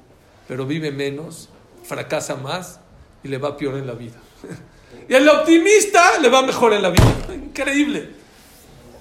pero 0.49 0.67
vive 0.67 0.91
menos, 0.91 1.49
fracasa 1.85 2.37
más 2.37 2.81
y 3.23 3.29
le 3.29 3.39
va 3.39 3.57
peor 3.57 3.77
en 3.77 3.87
la 3.87 3.95
vida. 3.95 4.17
Y 5.09 5.13
el 5.13 5.29
optimista 5.29 6.19
le 6.21 6.29
va 6.29 6.43
mejor 6.43 6.73
en 6.73 6.81
la 6.81 6.89
vida. 6.89 7.05
Increíble. 7.35 8.11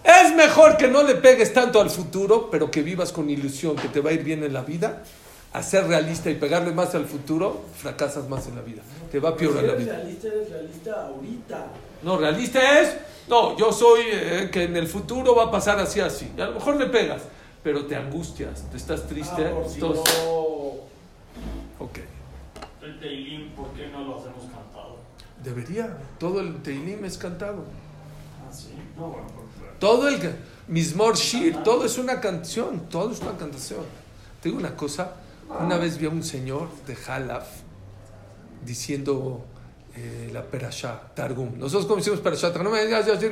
Es 0.03 0.35
mejor 0.35 0.75
que 0.75 0.87
no 0.87 1.03
le 1.03 1.15
pegues 1.15 1.53
tanto 1.53 1.79
al 1.79 1.89
futuro, 1.89 2.49
pero 2.51 2.69
que 2.69 2.81
vivas 2.81 3.11
con 3.11 3.29
ilusión, 3.29 3.75
que 3.75 3.87
te 3.87 4.01
va 4.01 4.09
a 4.09 4.13
ir 4.13 4.23
bien 4.23 4.43
en 4.43 4.53
la 4.53 4.61
vida. 4.61 5.03
A 5.53 5.61
ser 5.61 5.87
realista 5.87 6.31
y 6.31 6.35
pegarle 6.35 6.71
más 6.71 6.95
al 6.95 7.05
futuro, 7.05 7.61
fracasas 7.77 8.27
más 8.27 8.47
en 8.47 8.55
la 8.55 8.61
vida. 8.61 8.81
Te 9.11 9.19
va 9.19 9.37
peor 9.37 9.57
en 9.59 9.67
la 9.67 9.73
vida. 9.75 9.93
realista, 9.93 10.27
eres 10.27 10.49
realista 10.49 11.05
ahorita. 11.05 11.67
No, 12.01 12.17
realista 12.17 12.81
es, 12.81 12.97
no, 13.29 13.55
yo 13.55 13.71
soy 13.71 14.01
eh, 14.11 14.49
que 14.51 14.63
en 14.63 14.75
el 14.75 14.87
futuro 14.87 15.35
va 15.35 15.43
a 15.43 15.51
pasar 15.51 15.79
así, 15.79 15.99
así. 15.99 16.29
Y 16.35 16.41
a 16.41 16.47
lo 16.47 16.53
mejor 16.55 16.75
le 16.75 16.87
pegas, 16.87 17.21
pero 17.63 17.85
te 17.85 17.95
angustias, 17.95 18.69
te 18.69 18.77
estás 18.77 19.07
triste. 19.07 19.47
Ah, 19.47 19.51
por 19.55 19.69
si 19.69 19.79
no- 19.79 19.89
Ok. 21.79 21.99
El 22.81 22.99
Teilim, 22.99 23.51
¿por 23.51 23.69
qué 23.73 23.87
no 23.87 24.03
lo 24.03 24.19
hacemos 24.19 24.43
cantado? 24.43 24.97
Debería. 25.43 25.97
Todo 26.19 26.41
el 26.41 26.61
Teilim 26.61 27.03
es 27.05 27.17
cantado. 27.17 27.63
Ah, 28.45 28.53
sí. 28.53 28.73
No, 28.97 29.07
bueno, 29.07 29.27
por 29.27 29.43
Todo 29.79 30.07
el 30.09 30.19
Mismor 30.67 31.15
Shir, 31.17 31.63
todo 31.63 31.85
es 31.85 31.97
una 31.97 32.19
canción, 32.21 32.87
todo 32.89 33.11
es 33.11 33.19
una 33.21 33.37
canción. 33.37 33.81
Te 34.41 34.49
digo 34.49 34.59
una 34.59 34.75
cosa, 34.75 35.13
una 35.59 35.77
vez 35.77 35.97
vi 35.97 36.05
a 36.05 36.09
un 36.09 36.23
señor 36.23 36.69
de 36.87 36.97
Halaf 37.07 37.47
diciendo 38.65 39.43
eh, 39.95 40.29
la 40.33 40.43
Perashá, 40.43 41.01
Targum. 41.13 41.57
Nosotros 41.57 41.85
como 41.85 41.97
decimos 41.97 42.19
Perashá, 42.19 42.51
Targum, 42.53 42.71
no 42.71 42.77
me 42.77 42.85
digas, 42.85 43.05
ya, 43.05 43.15
ya. 43.19 43.29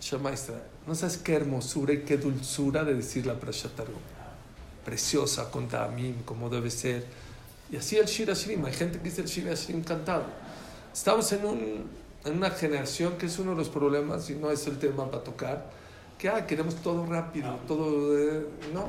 Shema 0.00 0.32
Israel. 0.32 0.62
No 0.86 0.94
sabes 0.94 1.18
qué 1.18 1.34
hermosura 1.34 1.92
y 1.92 2.02
qué 2.02 2.16
dulzura 2.16 2.84
de 2.84 2.94
decir 2.94 3.26
la 3.26 3.34
Perashá 3.34 3.68
Targum. 3.68 4.00
Preciosa, 4.84 5.50
con 5.50 5.66
Ta'amim, 5.66 6.22
como 6.24 6.48
debe 6.48 6.70
ser. 6.70 7.04
Y 7.70 7.76
así 7.76 7.96
el 7.96 8.06
Shir 8.06 8.28
Hashirim. 8.28 8.64
Hay 8.64 8.72
gente 8.72 8.98
que 8.98 9.04
dice 9.04 9.22
el 9.22 9.26
Shir 9.26 9.48
Hashirim 9.48 9.82
cantado. 9.82 10.24
Estamos 10.94 11.30
en, 11.32 11.44
un, 11.44 11.84
en 12.24 12.36
una 12.36 12.50
generación 12.50 13.18
que 13.18 13.26
es 13.26 13.38
uno 13.38 13.50
de 13.50 13.56
los 13.56 13.68
problemas, 13.68 14.30
y 14.30 14.34
no 14.34 14.50
es 14.50 14.66
el 14.68 14.78
tema 14.78 15.10
para 15.10 15.24
tocar, 15.24 15.70
que 16.18 16.28
ah, 16.28 16.46
queremos 16.46 16.76
todo 16.76 17.04
rápido, 17.04 17.58
todo... 17.66 18.16
eh, 18.16 18.46
no. 18.72 18.88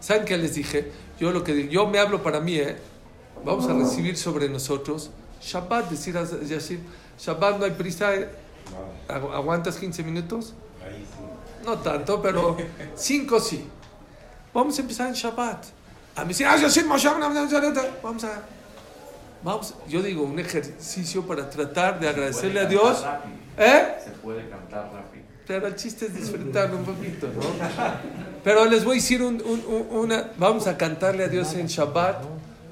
¿Saben 0.00 0.24
qué 0.24 0.38
les 0.38 0.54
dije? 0.54 0.90
Yo 1.18 1.32
lo 1.32 1.42
que 1.42 1.68
yo 1.68 1.88
me 1.88 1.98
hablo 1.98 2.22
para 2.22 2.40
mí, 2.40 2.56
¿eh? 2.56 2.76
Vamos 3.44 3.68
a 3.68 3.74
recibir 3.74 4.16
sobre 4.16 4.48
nosotros 4.48 5.10
Shabbat, 5.40 5.90
decir 5.90 6.14
Yashir, 6.14 6.80
Shabbat 7.18 7.58
no 7.58 7.64
hay 7.64 7.72
prisa, 7.72 8.14
¿eh? 8.14 8.28
Agu- 9.08 9.32
¿aguantas 9.34 9.76
15 9.76 10.02
minutos? 10.02 10.54
Ahí 10.84 11.04
sí. 11.04 11.64
No 11.66 11.78
tanto, 11.78 12.20
pero 12.22 12.56
5 12.94 13.40
sí. 13.40 13.66
Vamos 14.54 14.78
a 14.78 14.82
empezar 14.82 15.08
en 15.08 15.14
Shabbat. 15.14 15.64
A 16.16 16.24
mí 16.24 16.34
sí, 16.34 16.42
ah, 16.44 16.56
vamos 18.02 18.24
a... 18.24 18.42
Vamos, 19.42 19.74
yo 19.88 20.02
digo, 20.02 20.24
un 20.24 20.38
ejercicio 20.40 21.24
para 21.26 21.48
tratar 21.48 22.00
de 22.00 22.08
agradecerle 22.08 22.58
a 22.60 22.64
Dios. 22.64 23.04
¿Eh? 23.56 23.94
Se 24.04 24.10
puede 24.10 24.48
cantar 24.48 24.90
rápido. 24.92 25.24
Pero 25.46 25.66
el 25.68 25.76
chiste 25.76 26.06
es 26.06 26.14
disfrutarlo 26.14 26.76
un 26.78 26.84
poquito, 26.84 27.28
¿no? 27.28 27.42
Pero 28.42 28.64
les 28.64 28.84
voy 28.84 28.98
a 28.98 29.00
decir 29.00 29.22
un- 29.22 29.40
un- 29.44 29.64
un- 29.66 29.86
una... 29.96 30.30
Vamos 30.38 30.66
a 30.66 30.76
cantarle 30.76 31.24
a 31.24 31.28
Dios 31.28 31.54
en 31.54 31.66
Shabbat 31.68 32.16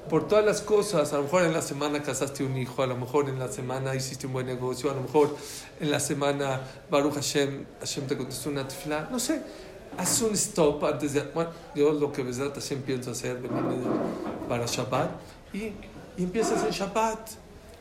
por 0.07 0.27
todas 0.27 0.45
las 0.45 0.61
cosas. 0.61 1.13
A 1.13 1.17
lo 1.17 1.23
mejor 1.23 1.43
en 1.43 1.53
la 1.53 1.61
semana 1.61 2.01
casaste 2.01 2.43
un 2.43 2.57
hijo, 2.57 2.81
a 2.83 2.87
lo 2.87 2.95
mejor 2.97 3.29
en 3.29 3.39
la 3.39 3.47
semana 3.47 3.95
hiciste 3.95 4.27
un 4.27 4.33
buen 4.33 4.45
negocio, 4.45 4.91
a 4.91 4.93
lo 4.93 5.01
mejor 5.01 5.35
en 5.79 5.91
la 5.91 5.99
semana 5.99 6.61
Baruch 6.89 7.15
Hashem, 7.15 7.65
Hashem 7.79 8.07
te 8.07 8.17
contestó 8.17 8.49
una 8.49 8.67
tefilá. 8.67 9.07
No 9.11 9.19
sé, 9.19 9.41
haz 9.97 10.21
un 10.21 10.33
stop 10.33 10.83
antes 10.85 11.13
de... 11.13 11.21
Bueno, 11.21 11.51
yo 11.75 11.91
lo 11.91 12.11
que 12.11 12.23
Besrat 12.23 12.53
Hashem 12.53 12.81
pienso 12.81 13.11
hacer, 13.11 13.41
para 14.47 14.65
Shabbat, 14.65 15.11
y, 15.53 15.57
y 16.17 16.23
empiezas 16.23 16.63
en 16.63 16.71
Shabbat. 16.71 17.29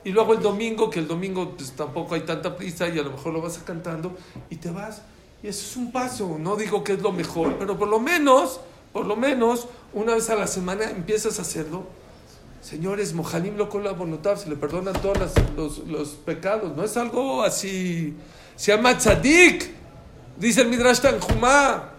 Y 0.04 0.12
luego 0.12 0.34
el 0.34 0.40
domingo, 0.40 0.88
que 0.88 1.00
el 1.00 1.08
domingo 1.08 1.56
pues, 1.56 1.72
tampoco 1.72 2.14
hay 2.14 2.20
tanta 2.20 2.56
prisa 2.56 2.88
y 2.88 2.96
a 2.98 3.02
lo 3.02 3.10
mejor 3.10 3.32
lo 3.32 3.42
vas 3.42 3.58
cantando 3.58 4.14
y 4.48 4.56
te 4.56 4.70
vas. 4.70 5.02
Y 5.42 5.48
eso 5.48 5.66
es 5.66 5.76
un 5.76 5.90
paso. 5.90 6.36
No 6.38 6.54
digo 6.54 6.84
que 6.84 6.92
es 6.92 7.02
lo 7.02 7.10
mejor, 7.10 7.56
pero 7.58 7.76
por 7.76 7.88
lo 7.88 7.98
menos, 7.98 8.60
por 8.92 9.04
lo 9.04 9.16
menos, 9.16 9.66
una 9.92 10.14
vez 10.14 10.30
a 10.30 10.36
la 10.36 10.46
semana 10.46 10.84
empiezas 10.84 11.40
a 11.40 11.42
hacerlo. 11.42 11.86
Señores, 12.66 13.12
Mojalim 13.14 13.56
lo 13.56 13.68
colabonotav, 13.68 14.38
se 14.38 14.48
le 14.48 14.56
perdonan 14.56 14.94
todos 15.00 15.32
los, 15.56 15.78
los 15.86 16.08
pecados. 16.08 16.76
No 16.76 16.82
es 16.82 16.96
algo 16.96 17.44
así. 17.44 18.16
Se 18.56 18.74
llama 18.74 18.98
tzadik. 18.98 19.70
Dice 20.36 20.62
el 20.62 20.68
Midrash 20.68 20.98
Tanjumá. 20.98 21.90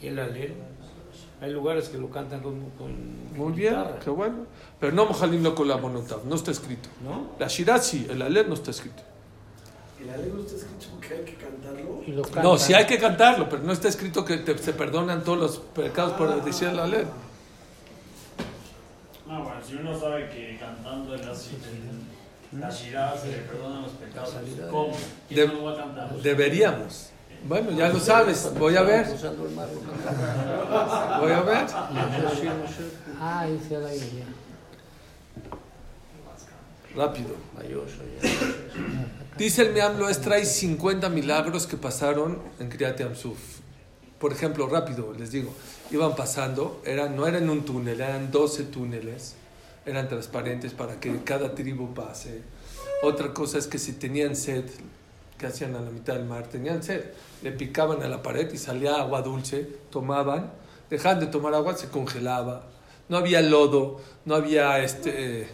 ¿Y 0.00 0.06
el 0.06 0.18
alero? 0.18 0.54
Hay 1.42 1.50
lugares 1.52 1.90
que 1.90 1.98
lo 1.98 2.08
cantan 2.08 2.40
con, 2.40 2.58
con 2.78 3.36
Muy 3.36 3.52
bien, 3.52 3.74
guitarra, 3.74 3.98
qué 4.02 4.08
bueno. 4.08 4.46
Pero 4.80 4.92
no 4.92 5.04
Mojalim 5.04 5.42
lo 5.42 5.54
colabonotav, 5.54 6.24
no 6.24 6.36
está 6.36 6.50
escrito. 6.50 6.88
¿no? 7.04 7.32
La 7.38 7.46
Shirazi, 7.46 8.06
el 8.08 8.22
Aler 8.22 8.48
no 8.48 8.54
está 8.54 8.70
escrito. 8.70 9.02
El 10.00 10.08
alegro 10.08 10.40
está 10.40 10.56
escrito 10.56 10.86
que 11.06 11.14
hay 11.14 11.24
que 11.24 11.34
cantarlo. 11.34 12.02
Y 12.06 12.12
lo 12.12 12.22
No, 12.42 12.56
sí 12.56 12.72
hay 12.72 12.86
que 12.86 12.98
cantarlo, 12.98 13.46
pero 13.50 13.62
no 13.62 13.72
está 13.72 13.88
escrito 13.88 14.24
que 14.24 14.38
te- 14.38 14.56
se 14.56 14.72
perdonan 14.72 15.22
todos 15.22 15.38
los 15.38 15.58
pecados 15.58 16.14
por 16.14 16.42
decir 16.42 16.72
la 16.72 16.86
ley. 16.86 17.04
Si 19.74 19.80
uno 19.80 19.98
sabe 19.98 20.28
que 20.28 20.56
cantando 20.60 21.16
él 21.16 21.28
así 21.28 21.58
La 22.56 22.70
Shirah 22.70 23.16
se 23.18 23.26
le 23.32 23.38
perdonan 23.38 23.82
los 23.82 23.90
pecados. 23.92 24.32
¿Cómo? 24.70 24.92
De- 24.92 25.34
¿Quién 25.34 25.48
no 25.48 25.54
lo 25.54 25.64
va 25.64 25.72
a 25.72 25.76
cantar? 25.76 26.14
Deberíamos. 26.14 27.10
Bueno, 27.48 27.72
ya 27.72 27.88
lo 27.88 27.98
sabes. 27.98 28.52
Voy 28.56 28.76
a 28.76 28.82
ver. 28.82 29.04
Voy 31.20 31.32
a 31.32 31.40
ver. 31.42 31.66
Ah, 33.20 33.46
dice 33.50 33.76
aire 33.76 34.06
ya. 34.16 34.26
Rápido. 36.94 37.34
Dice 39.36 39.62
el 39.62 39.72
Miamlo, 39.72 40.08
es 40.08 40.20
trae 40.20 40.44
50 40.44 41.08
milagros 41.08 41.66
que 41.66 41.76
pasaron 41.76 42.38
en 42.60 42.68
Kriyat 42.68 43.00
Yamsuf. 43.00 43.38
Por 44.20 44.30
ejemplo, 44.32 44.68
rápido, 44.68 45.12
les 45.18 45.32
digo, 45.32 45.52
iban 45.90 46.14
pasando, 46.14 46.80
eran, 46.86 47.16
no 47.16 47.26
eran 47.26 47.50
un 47.50 47.64
túnel, 47.64 48.00
eran 48.00 48.30
12 48.30 48.62
túneles, 48.64 49.34
eran 49.86 50.08
transparentes 50.08 50.72
para 50.72 50.98
que 50.98 51.22
cada 51.24 51.54
tribu 51.54 51.92
pase. 51.94 52.42
Otra 53.02 53.34
cosa 53.34 53.58
es 53.58 53.66
que 53.66 53.78
si 53.78 53.92
tenían 53.92 54.34
sed, 54.34 54.64
que 55.38 55.46
hacían 55.46 55.74
a 55.74 55.80
la 55.80 55.90
mitad 55.90 56.14
del 56.14 56.24
mar? 56.24 56.46
Tenían 56.46 56.82
sed, 56.82 57.04
le 57.42 57.52
picaban 57.52 58.02
a 58.02 58.08
la 58.08 58.22
pared 58.22 58.50
y 58.52 58.58
salía 58.58 58.96
agua 58.96 59.22
dulce, 59.22 59.68
tomaban, 59.90 60.52
dejaban 60.88 61.20
de 61.20 61.26
tomar 61.26 61.54
agua, 61.54 61.76
se 61.76 61.88
congelaba. 61.88 62.66
No 63.08 63.18
había 63.18 63.42
lodo, 63.42 64.00
no 64.24 64.34
había 64.34 64.82
este... 64.82 65.48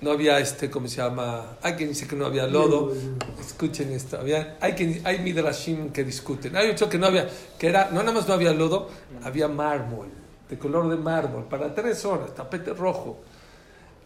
No 0.00 0.12
había 0.12 0.38
este, 0.38 0.70
¿cómo 0.70 0.88
se 0.88 0.96
llama? 0.96 1.58
Hay 1.60 1.74
quien 1.74 1.90
dice 1.90 2.08
que 2.08 2.16
no 2.16 2.24
había 2.24 2.46
lodo. 2.46 2.90
Escuchen 3.38 3.92
esto. 3.92 4.18
Había, 4.18 4.56
hay, 4.58 4.72
quien, 4.72 5.02
hay 5.04 5.18
midrashim 5.18 5.90
que 5.92 6.04
discuten. 6.04 6.56
Hay 6.56 6.70
otro 6.70 6.88
que 6.88 6.96
no 6.96 7.06
había, 7.06 7.28
que 7.58 7.66
era, 7.66 7.90
no 7.90 8.00
nada 8.00 8.12
más 8.12 8.26
no 8.26 8.32
había 8.32 8.54
lodo, 8.54 8.88
había 9.22 9.46
mármol, 9.46 10.08
de 10.50 10.58
color 10.58 10.88
de 10.88 10.96
mármol, 10.96 11.44
para 11.44 11.72
tres 11.74 12.04
horas, 12.04 12.34
tapete 12.34 12.72
rojo. 12.74 13.18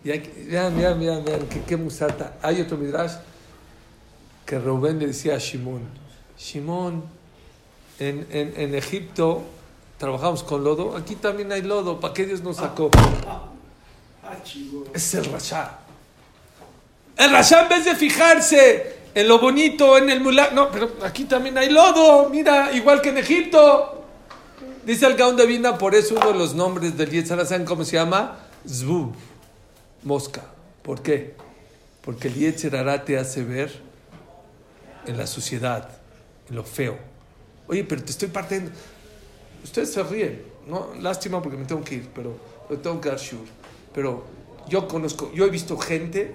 Y 0.05 0.11
hay, 0.11 0.21
que- 0.21 0.45
vean, 0.45 0.77
vean, 0.77 1.01
vean, 1.01 1.25
que 1.49 1.63
qué 1.63 1.77
musata. 1.77 2.35
Hay 2.43 2.61
otro 2.61 2.77
midrash 2.77 3.15
que 4.45 4.59
Rubén 4.59 4.99
le 4.99 5.07
decía 5.07 5.37
a 5.37 5.39
Shimón, 5.39 5.83
Shimón, 6.39 7.03
en, 7.99 8.27
en, 8.31 8.53
en 8.57 8.75
Egipto 8.75 9.43
trabajamos 9.97 10.43
con 10.43 10.63
lodo, 10.63 10.97
aquí 10.97 11.15
también 11.15 11.51
hay 11.53 11.63
lodo, 11.63 11.99
¿para 11.99 12.13
qué 12.13 12.27
Dios 12.27 12.43
nos 12.43 12.57
sacó? 12.57 12.91
Es 14.93 15.15
el 15.15 15.25
Rasha. 15.27 15.79
El 17.17 17.35
en 17.35 17.69
vez 17.69 17.85
de 17.85 17.95
fijarse 17.95 18.97
en 19.15 19.29
lo 19.29 19.39
bonito, 19.39 19.97
en 19.97 20.11
el 20.11 20.21
mulá... 20.21 20.51
No, 20.53 20.71
pero 20.71 20.91
aquí 21.03 21.25
también 21.25 21.57
hay 21.57 21.71
lodo, 21.71 22.29
mira, 22.29 22.73
igual 22.73 23.01
que 23.01 23.11
en 23.11 23.19
Egipto. 23.19 23.94
Dice 24.85 25.07
el 25.07 25.17
Gaon 25.17 25.35
de 25.37 25.47
Vina, 25.47 25.79
por 25.79 25.95
eso 25.95 26.15
uno 26.15 26.33
de 26.33 26.39
los 26.39 26.55
nombres 26.55 26.95
del 26.99 27.11
Yetzirah, 27.11 27.47
¿saben 27.47 27.65
cómo 27.65 27.85
se 27.85 27.97
llama? 27.97 28.39
Zvub, 28.69 29.15
mosca. 30.03 30.43
¿Por 30.83 31.01
qué? 31.01 31.33
Porque 32.03 32.29
el 32.29 32.35
Yetzirah 32.35 33.03
te 33.03 33.17
hace 33.17 33.45
ver 33.45 33.73
en 35.07 35.17
la 35.17 35.27
suciedad, 35.27 35.89
en 36.51 36.57
lo 36.57 36.65
feo. 36.65 36.99
Oye, 37.67 37.83
pero 37.85 38.03
te 38.05 38.11
estoy 38.11 38.29
partiendo. 38.29 38.73
Ustedes 39.63 39.91
se 39.91 40.03
ríen, 40.03 40.43
¿no? 40.67 40.95
Lástima 41.01 41.41
porque 41.41 41.57
me 41.57 41.65
tengo 41.65 41.83
que 41.83 41.95
ir, 41.95 42.09
pero 42.15 42.37
lo 42.69 42.77
tengo 42.77 43.01
que 43.01 43.09
dar 43.09 43.19
sure. 43.19 43.49
Pero 43.95 44.25
yo 44.69 44.87
conozco, 44.87 45.33
yo 45.33 45.47
he 45.47 45.51
visto 45.51 45.79
gente 45.79 46.35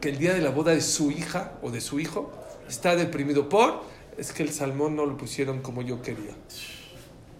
que 0.00 0.08
el 0.08 0.18
día 0.18 0.34
de 0.34 0.40
la 0.40 0.50
boda 0.50 0.72
de 0.72 0.80
su 0.80 1.12
hija 1.12 1.52
o 1.62 1.70
de 1.70 1.80
su 1.80 2.00
hijo 2.00 2.32
está 2.68 2.96
deprimido 2.96 3.48
por 3.48 3.84
es 4.18 4.32
que 4.32 4.42
el 4.42 4.50
salmón 4.50 4.96
no 4.96 5.06
lo 5.06 5.16
pusieron 5.16 5.62
como 5.62 5.82
yo 5.82 6.02
quería. 6.02 6.34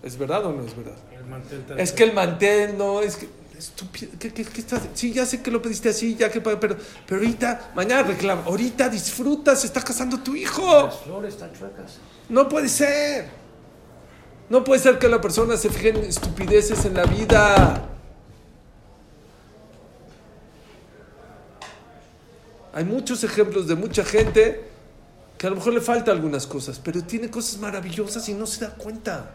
¿Es 0.06 0.16
verdad 0.16 0.46
o 0.46 0.52
no 0.52 0.62
es 0.64 0.76
verdad? 0.76 0.94
El 1.18 1.24
mantel 1.26 1.60
está- 1.60 1.74
Es 1.82 1.90
que 1.92 2.04
el 2.04 2.12
mantel 2.14 2.78
no, 2.78 3.00
es 3.00 3.16
que. 3.16 3.28
Estúpido, 3.58 4.12
¿qué, 4.20 4.32
qué, 4.32 4.44
qué 4.44 4.60
estás? 4.60 4.82
Sí, 4.94 5.12
ya 5.14 5.24
sé 5.26 5.42
que 5.42 5.50
lo 5.50 5.60
pediste 5.62 5.88
así, 5.88 6.14
ya 6.14 6.30
que. 6.30 6.40
Pero, 6.40 6.60
pero 6.60 6.76
ahorita, 7.20 7.72
mañana 7.74 8.02
reclama. 8.04 8.42
Ahorita 8.44 8.88
disfruta, 8.88 9.56
se 9.56 9.66
está 9.66 9.82
casando 9.82 10.18
tu 10.20 10.36
hijo. 10.36 10.84
Las 10.84 11.00
flores 11.00 11.34
están 11.34 11.52
chuecas. 11.54 11.96
No 12.28 12.48
puede 12.48 12.68
ser. 12.68 13.28
No 14.48 14.62
puede 14.62 14.80
ser 14.80 14.98
que 15.00 15.08
la 15.08 15.20
persona 15.20 15.56
se 15.56 15.70
fije 15.70 15.88
en 15.88 15.96
estupideces 16.04 16.84
en 16.84 16.94
la 16.94 17.04
vida. 17.06 17.88
Hay 22.74 22.84
muchos 22.84 23.24
ejemplos 23.24 23.66
de 23.66 23.74
mucha 23.74 24.04
gente 24.04 24.68
que 25.38 25.46
a 25.46 25.50
lo 25.50 25.56
mejor 25.56 25.72
le 25.72 25.80
falta 25.80 26.12
algunas 26.12 26.46
cosas, 26.46 26.78
pero 26.78 27.02
tiene 27.02 27.30
cosas 27.30 27.58
maravillosas 27.58 28.28
y 28.28 28.34
no 28.34 28.46
se 28.46 28.64
da 28.66 28.74
cuenta. 28.74 29.30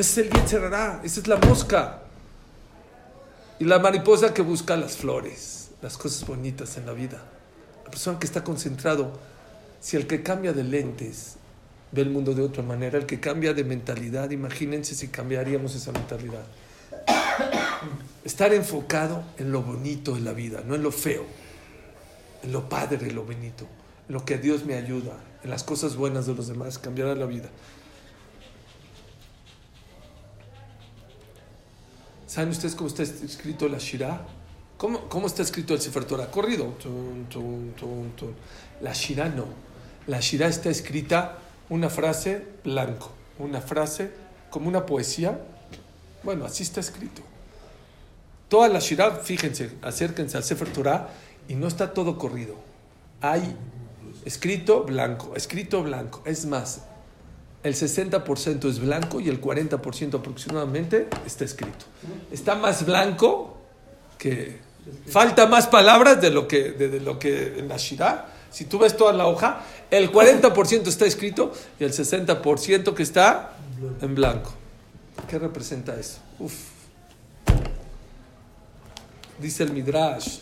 Ese 0.00 0.22
es 0.22 0.26
el 0.28 0.32
Yetzerará, 0.32 1.02
esa 1.04 1.20
es 1.20 1.28
la 1.28 1.36
mosca. 1.36 1.98
Y 3.58 3.66
la 3.66 3.78
mariposa 3.78 4.32
que 4.32 4.40
busca 4.40 4.74
las 4.74 4.96
flores, 4.96 5.72
las 5.82 5.98
cosas 5.98 6.26
bonitas 6.26 6.78
en 6.78 6.86
la 6.86 6.92
vida. 6.92 7.22
La 7.84 7.90
persona 7.90 8.18
que 8.18 8.24
está 8.24 8.42
concentrado, 8.42 9.12
si 9.78 9.98
el 9.98 10.06
que 10.06 10.22
cambia 10.22 10.54
de 10.54 10.64
lentes 10.64 11.34
ve 11.92 12.00
el 12.00 12.08
mundo 12.08 12.32
de 12.32 12.40
otra 12.40 12.62
manera, 12.62 12.96
el 12.96 13.04
que 13.04 13.20
cambia 13.20 13.52
de 13.52 13.62
mentalidad, 13.62 14.30
imagínense 14.30 14.94
si 14.94 15.08
cambiaríamos 15.08 15.74
esa 15.74 15.92
mentalidad. 15.92 16.44
Estar 18.24 18.54
enfocado 18.54 19.22
en 19.36 19.52
lo 19.52 19.60
bonito 19.62 20.14
de 20.14 20.22
la 20.22 20.32
vida, 20.32 20.62
no 20.64 20.76
en 20.76 20.82
lo 20.82 20.92
feo, 20.92 21.26
en 22.42 22.52
lo 22.52 22.70
padre, 22.70 23.06
en 23.06 23.14
lo 23.16 23.24
bonito, 23.24 23.66
en 24.08 24.14
lo 24.14 24.24
que 24.24 24.38
Dios 24.38 24.64
me 24.64 24.76
ayuda, 24.76 25.12
en 25.44 25.50
las 25.50 25.62
cosas 25.62 25.96
buenas 25.96 26.24
de 26.24 26.34
los 26.34 26.48
demás, 26.48 26.78
cambiará 26.78 27.14
la 27.14 27.26
vida. 27.26 27.50
¿Saben 32.30 32.50
ustedes 32.50 32.76
cómo 32.76 32.86
está 32.86 33.02
escrito 33.02 33.68
la 33.68 33.78
Shirah? 33.78 34.24
¿Cómo, 34.76 35.08
cómo 35.08 35.26
está 35.26 35.42
escrito 35.42 35.74
el 35.74 35.80
Sefer 35.80 36.04
Torah? 36.04 36.30
Corrido. 36.30 36.74
La 38.80 38.92
Shirah 38.92 39.30
no. 39.30 39.46
La 40.06 40.20
Shirah 40.20 40.46
está 40.46 40.70
escrita 40.70 41.38
una 41.70 41.90
frase 41.90 42.46
blanco, 42.62 43.10
una 43.40 43.60
frase 43.60 44.12
como 44.48 44.68
una 44.68 44.86
poesía. 44.86 45.40
Bueno, 46.22 46.44
así 46.44 46.62
está 46.62 46.78
escrito. 46.78 47.20
Toda 48.48 48.68
la 48.68 48.78
Shirah, 48.78 49.10
fíjense, 49.16 49.72
acérquense 49.82 50.36
al 50.36 50.44
Sefer 50.44 50.72
Torah 50.72 51.08
y 51.48 51.56
no 51.56 51.66
está 51.66 51.92
todo 51.92 52.16
corrido. 52.16 52.54
Hay 53.22 53.56
escrito 54.24 54.84
blanco, 54.84 55.34
escrito 55.34 55.82
blanco. 55.82 56.22
Es 56.24 56.46
más, 56.46 56.82
el 57.62 57.74
60% 57.74 58.68
es 58.68 58.80
blanco 58.80 59.20
y 59.20 59.28
el 59.28 59.40
40% 59.40 60.18
aproximadamente 60.18 61.08
está 61.26 61.44
escrito. 61.44 61.84
Está 62.30 62.54
más 62.54 62.86
blanco 62.86 63.58
que... 64.18 64.70
Falta 65.06 65.46
más 65.46 65.66
palabras 65.66 66.20
de 66.20 66.30
lo 66.30 66.48
que, 66.48 66.72
de, 66.72 67.00
lo 67.00 67.18
que 67.18 67.58
en 67.58 67.68
la 67.68 67.76
Shirah. 67.76 68.26
Si 68.50 68.64
tú 68.64 68.78
ves 68.78 68.96
toda 68.96 69.12
la 69.12 69.26
hoja, 69.26 69.62
el 69.90 70.10
40% 70.10 70.86
está 70.88 71.04
escrito 71.04 71.52
y 71.78 71.84
el 71.84 71.92
60% 71.92 72.94
que 72.94 73.02
está 73.02 73.56
en 74.00 74.14
blanco. 74.14 74.52
¿Qué 75.28 75.38
representa 75.38 75.94
eso? 76.00 76.18
Uf. 76.38 76.54
Dice 79.38 79.62
el 79.62 79.72
Midrash. 79.72 80.38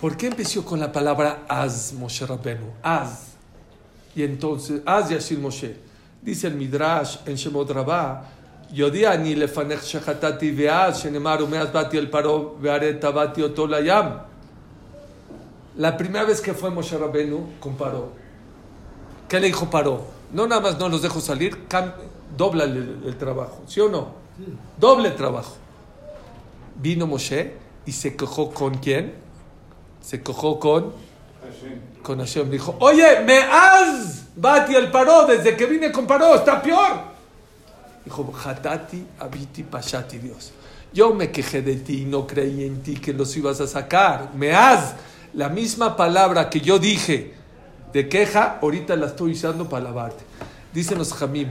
¿Por 0.00 0.16
qué 0.16 0.28
empezó 0.28 0.64
con 0.64 0.80
la 0.80 0.90
palabra 0.90 1.44
Az 1.46 1.92
Moshe 1.92 2.24
Rabbenu? 2.24 2.72
Az. 2.82 3.34
Y 4.16 4.22
entonces, 4.22 4.80
Az 4.86 5.10
Yashir 5.10 5.38
Moshe. 5.38 5.76
Dice 6.22 6.46
el 6.46 6.54
Midrash 6.54 7.18
en 7.26 7.34
Shemot 7.34 7.70
Rabá, 7.70 8.24
Yodia 8.72 9.14
ni 9.16 9.34
lefanech 9.34 9.82
shachatati 9.82 10.52
veaz, 10.52 11.02
shenemar 11.02 11.42
umeaz 11.42 11.70
bati 11.72 11.98
el 11.98 12.08
paro 12.08 12.56
veareta 12.58 13.10
bati 13.10 13.42
otolayam. 13.42 14.22
La 15.76 15.96
primera 15.96 16.24
vez 16.24 16.40
que 16.40 16.54
fue 16.54 16.70
Moshe 16.70 16.96
Rabbenu 16.96 17.58
con 17.60 17.74
Paró, 17.76 18.12
¿qué 19.28 19.38
le 19.38 19.48
dijo 19.48 19.68
Paró? 19.70 20.04
No 20.32 20.46
nada 20.46 20.60
más 20.60 20.78
no 20.78 20.88
los 20.88 21.02
dejo 21.02 21.20
salir, 21.20 21.66
dobla 22.36 22.64
el, 22.64 23.02
el 23.04 23.16
trabajo, 23.16 23.62
¿sí 23.66 23.80
o 23.80 23.88
no? 23.88 24.08
Doble 24.78 25.10
trabajo. 25.10 25.56
Vino 26.76 27.06
Moshe 27.06 27.54
y 27.86 27.92
se 27.92 28.16
quejó 28.16 28.50
con 28.50 28.74
quién? 28.74 29.29
Se 30.02 30.22
quejó 30.22 30.58
con 30.58 30.92
Hashem. 31.42 31.80
con 32.02 32.18
Hashem. 32.18 32.50
Dijo, 32.50 32.76
oye, 32.80 33.20
me 33.24 33.38
has 33.38 34.20
bati 34.36 34.74
el 34.74 34.90
paró, 34.90 35.26
desde 35.26 35.56
que 35.56 35.66
vine 35.66 35.92
con 35.92 36.06
paró, 36.06 36.34
está 36.34 36.60
peor. 36.62 37.10
Dijo, 38.04 38.32
Hatati, 38.44 39.06
Abiti, 39.18 39.62
Pashati, 39.62 40.18
Dios. 40.18 40.52
Yo 40.92 41.14
me 41.14 41.30
quejé 41.30 41.62
de 41.62 41.76
ti 41.76 42.02
y 42.02 42.04
no 42.04 42.26
creí 42.26 42.64
en 42.64 42.82
ti 42.82 42.96
que 42.96 43.12
los 43.12 43.36
ibas 43.36 43.60
a 43.60 43.66
sacar. 43.66 44.30
Me 44.34 44.52
has, 44.54 44.94
la 45.34 45.48
misma 45.48 45.96
palabra 45.96 46.50
que 46.50 46.60
yo 46.60 46.78
dije 46.78 47.34
de 47.92 48.08
queja, 48.08 48.58
ahorita 48.60 48.96
la 48.96 49.06
estoy 49.06 49.32
usando 49.32 49.68
para 49.68 49.86
alabarte. 49.86 50.24
Dicen 50.72 50.98
los 50.98 51.12
Jamim, 51.12 51.48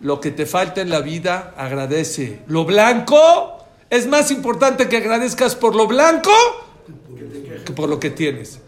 lo 0.00 0.20
que 0.20 0.30
te 0.30 0.46
falta 0.46 0.80
en 0.80 0.90
la 0.90 1.00
vida, 1.00 1.54
agradece. 1.56 2.40
Lo 2.46 2.64
blanco 2.64 3.64
es 3.90 4.06
más 4.06 4.30
importante 4.30 4.88
que 4.88 4.98
agradezcas 4.98 5.56
por 5.56 5.74
lo 5.74 5.86
blanco 5.86 6.30
por 7.72 7.88
lo 7.88 8.00
que 8.00 8.10
tienes. 8.10 8.58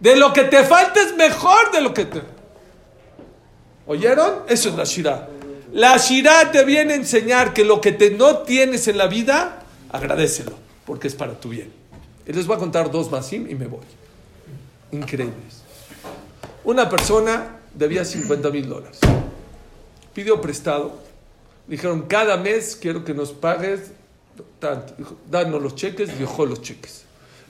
De 0.00 0.16
lo 0.16 0.32
que 0.32 0.44
te 0.44 0.64
falta 0.64 1.00
es 1.00 1.16
mejor 1.16 1.70
de 1.72 1.80
lo 1.80 1.94
que 1.94 2.04
te... 2.04 2.22
¿Oyeron? 3.86 4.42
Eso 4.48 4.70
es 4.70 4.74
la 4.74 4.84
Shira. 4.84 5.28
La 5.72 5.96
Shirah 5.96 6.52
te 6.52 6.64
viene 6.64 6.94
a 6.94 6.96
enseñar 6.96 7.52
que 7.52 7.64
lo 7.64 7.80
que 7.80 7.92
te 7.92 8.10
no 8.10 8.38
tienes 8.38 8.88
en 8.88 8.96
la 8.96 9.06
vida, 9.06 9.64
agradecelo, 9.90 10.52
porque 10.86 11.08
es 11.08 11.14
para 11.14 11.38
tu 11.38 11.48
bien. 11.48 11.72
Y 12.26 12.32
les 12.32 12.46
voy 12.46 12.56
a 12.56 12.58
contar 12.58 12.90
dos 12.90 13.10
más 13.10 13.32
y 13.32 13.38
me 13.40 13.66
voy. 13.66 13.84
Increíbles. 14.92 15.62
Una 16.64 16.88
persona 16.88 17.58
debía 17.74 18.04
50 18.04 18.50
mil 18.50 18.68
dólares. 18.68 19.00
Pidió 20.14 20.40
prestado. 20.40 21.00
Dijeron, 21.66 22.02
cada 22.02 22.36
mes 22.36 22.76
quiero 22.80 23.04
que 23.04 23.14
nos 23.14 23.32
pagues 23.32 23.92
danos 25.30 25.62
los 25.62 25.74
cheques, 25.74 26.18
dejó 26.18 26.46
los 26.46 26.62
cheques. 26.62 27.03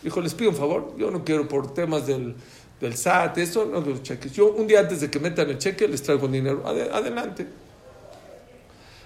Dijo, 0.05 0.21
les 0.21 0.35
pido 0.35 0.51
un 0.51 0.57
favor, 0.57 0.95
yo 0.99 1.11
no 1.11 1.25
quiero 1.25 1.49
por 1.49 1.73
temas 1.73 2.07
del, 2.07 2.35
del 2.81 2.95
SAT, 2.97 3.39
eso, 3.39 3.65
no 3.65 3.81
los 3.81 4.03
cheques. 4.03 4.33
Yo 4.35 4.53
un 4.53 4.67
día 4.67 4.81
antes 4.81 5.01
de 5.01 5.11
que 5.11 5.19
metan 5.19 5.49
el 5.49 5.59
cheque 5.59 5.89
les 5.89 6.03
traigo 6.03 6.29
dinero. 6.29 6.63
Ade- 6.67 6.91
adelante. 6.93 7.47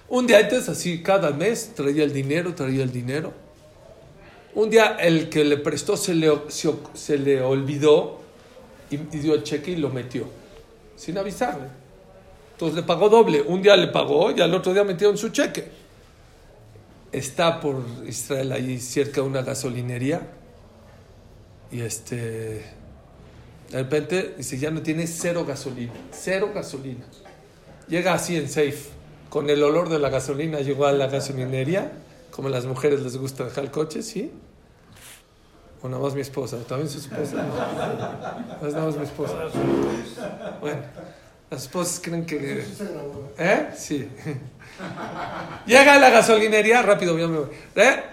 Un 0.09 0.27
día 0.27 0.39
antes, 0.39 0.67
así, 0.67 1.01
cada 1.01 1.31
mes 1.31 1.71
traía 1.73 2.03
el 2.03 2.11
dinero, 2.11 2.53
traía 2.53 2.83
el 2.83 2.91
dinero. 2.91 3.31
Un 4.55 4.69
día 4.69 4.97
el 4.99 5.29
que 5.29 5.45
le 5.45 5.55
prestó 5.57 5.95
se 5.95 6.13
le, 6.15 6.31
se 6.93 7.17
le 7.17 7.41
olvidó 7.41 8.19
y, 8.91 8.95
y 8.95 9.19
dio 9.19 9.35
el 9.35 9.43
cheque 9.43 9.71
y 9.71 9.75
lo 9.77 9.89
metió, 9.89 10.25
sin 10.97 11.17
avisarle. 11.17 11.67
Entonces 12.53 12.75
le 12.75 12.83
pagó 12.83 13.07
doble. 13.07 13.41
Un 13.41 13.61
día 13.61 13.77
le 13.77 13.87
pagó 13.87 14.31
y 14.31 14.41
al 14.41 14.53
otro 14.53 14.73
día 14.73 14.83
metieron 14.83 15.17
su 15.17 15.29
cheque. 15.29 15.69
Está 17.11 17.61
por 17.61 17.81
Israel 18.05 18.51
ahí 18.51 18.79
cerca 18.79 19.21
de 19.21 19.27
una 19.27 19.43
gasolinería 19.43 20.21
y 21.71 21.81
este 21.81 22.65
de 23.71 23.77
repente 23.77 24.35
dice 24.37 24.57
ya 24.57 24.71
no 24.71 24.81
tiene 24.81 25.05
cero 25.07 25.45
gasolina, 25.45 25.93
cero 26.11 26.51
gasolina. 26.53 27.05
Llega 27.87 28.13
así 28.13 28.35
en 28.35 28.49
safe, 28.49 28.89
con 29.29 29.49
el 29.49 29.63
olor 29.63 29.89
de 29.89 29.99
la 29.99 30.09
gasolina 30.09 30.59
llegó 30.61 30.85
a 30.85 30.91
la 30.91 31.07
gasolinería, 31.07 31.91
como 32.31 32.47
a 32.47 32.51
las 32.51 32.65
mujeres 32.65 33.01
les 33.01 33.17
gusta 33.17 33.45
dejar 33.45 33.65
el 33.65 33.71
coche, 33.71 34.01
¿sí? 34.01 34.31
O 35.81 35.87
nada 35.87 36.01
más 36.01 36.13
mi 36.13 36.21
esposa, 36.21 36.57
también 36.67 36.89
su 36.89 36.99
esposa. 36.99 37.45
Es 38.61 38.73
nada 38.73 38.85
más 38.85 38.97
mi 38.97 39.03
esposa. 39.03 39.33
Bueno, 40.59 40.81
las 41.49 41.63
esposas 41.63 41.99
creen 42.03 42.25
que... 42.25 42.65
¿Eh? 43.37 43.69
Sí. 43.75 44.09
Llega 45.65 45.95
a 45.95 45.99
la 45.99 46.09
gasolinería, 46.09 46.81
rápido, 46.81 47.17
ya 47.17 47.27
me 47.27 47.39
voy. 47.39 47.49
¿Eh? 47.75 48.03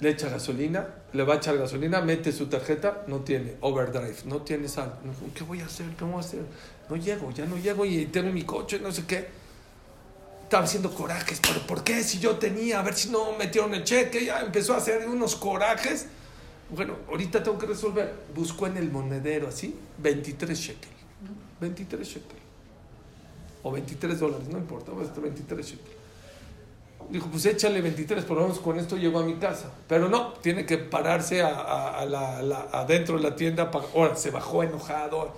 Le 0.00 0.10
echa 0.10 0.28
gasolina, 0.28 0.86
le 1.12 1.24
va 1.24 1.34
a 1.34 1.36
echar 1.36 1.58
gasolina, 1.58 2.00
mete 2.00 2.32
su 2.32 2.46
tarjeta, 2.46 3.04
no 3.06 3.20
tiene 3.20 3.56
overdrive, 3.60 4.16
no 4.24 4.42
tiene 4.42 4.68
sal. 4.68 4.98
¿Qué 5.34 5.44
voy 5.44 5.60
a 5.60 5.66
hacer? 5.66 5.86
¿Qué 5.96 6.04
voy 6.04 6.16
a 6.16 6.20
hacer? 6.20 6.40
No 6.88 6.96
llego, 6.96 7.30
ya 7.30 7.44
no 7.44 7.56
llego 7.56 7.84
y 7.84 8.06
tengo 8.06 8.32
mi 8.32 8.44
coche, 8.44 8.78
no 8.80 8.90
sé 8.90 9.04
qué. 9.04 9.28
Estaba 10.44 10.64
haciendo 10.64 10.94
corajes, 10.94 11.40
pero 11.40 11.66
¿por 11.66 11.82
qué? 11.84 12.02
Si 12.02 12.18
yo 12.18 12.36
tenía, 12.36 12.80
a 12.80 12.82
ver 12.82 12.94
si 12.94 13.10
no 13.10 13.32
metieron 13.36 13.74
el 13.74 13.84
cheque, 13.84 14.24
ya 14.24 14.40
empezó 14.40 14.74
a 14.74 14.78
hacer 14.78 15.08
unos 15.08 15.36
corajes. 15.36 16.06
Bueno, 16.70 16.96
ahorita 17.08 17.42
tengo 17.42 17.58
que 17.58 17.66
resolver. 17.66 18.12
Buscó 18.34 18.66
en 18.66 18.78
el 18.78 18.90
monedero 18.90 19.48
así, 19.48 19.74
23 19.98 20.58
shekel. 20.58 20.90
23 21.60 22.06
shekel. 22.06 22.38
O 23.62 23.70
23 23.70 24.18
dólares, 24.18 24.48
no 24.48 24.58
importa, 24.58 24.92
va 24.92 25.02
a 25.02 25.04
estar 25.04 25.22
23 25.22 25.66
shekel. 25.66 26.01
Dijo, 27.12 27.26
pues 27.28 27.44
échale 27.44 27.82
23, 27.82 28.24
por 28.24 28.38
lo 28.38 28.44
menos 28.44 28.58
con 28.58 28.78
esto 28.78 28.96
llego 28.96 29.18
a 29.18 29.22
mi 29.22 29.34
casa. 29.34 29.70
Pero 29.86 30.08
no, 30.08 30.32
tiene 30.34 30.64
que 30.64 30.78
pararse 30.78 31.42
a, 31.42 31.48
a- 31.48 32.00
a 32.00 32.06
la, 32.06 32.40
la- 32.42 32.68
adentro 32.72 33.18
de 33.18 33.22
la 33.22 33.36
tienda. 33.36 33.70
para- 33.70 33.84
Ahora, 33.94 34.16
se 34.16 34.30
bajó 34.30 34.62
enojado. 34.62 35.34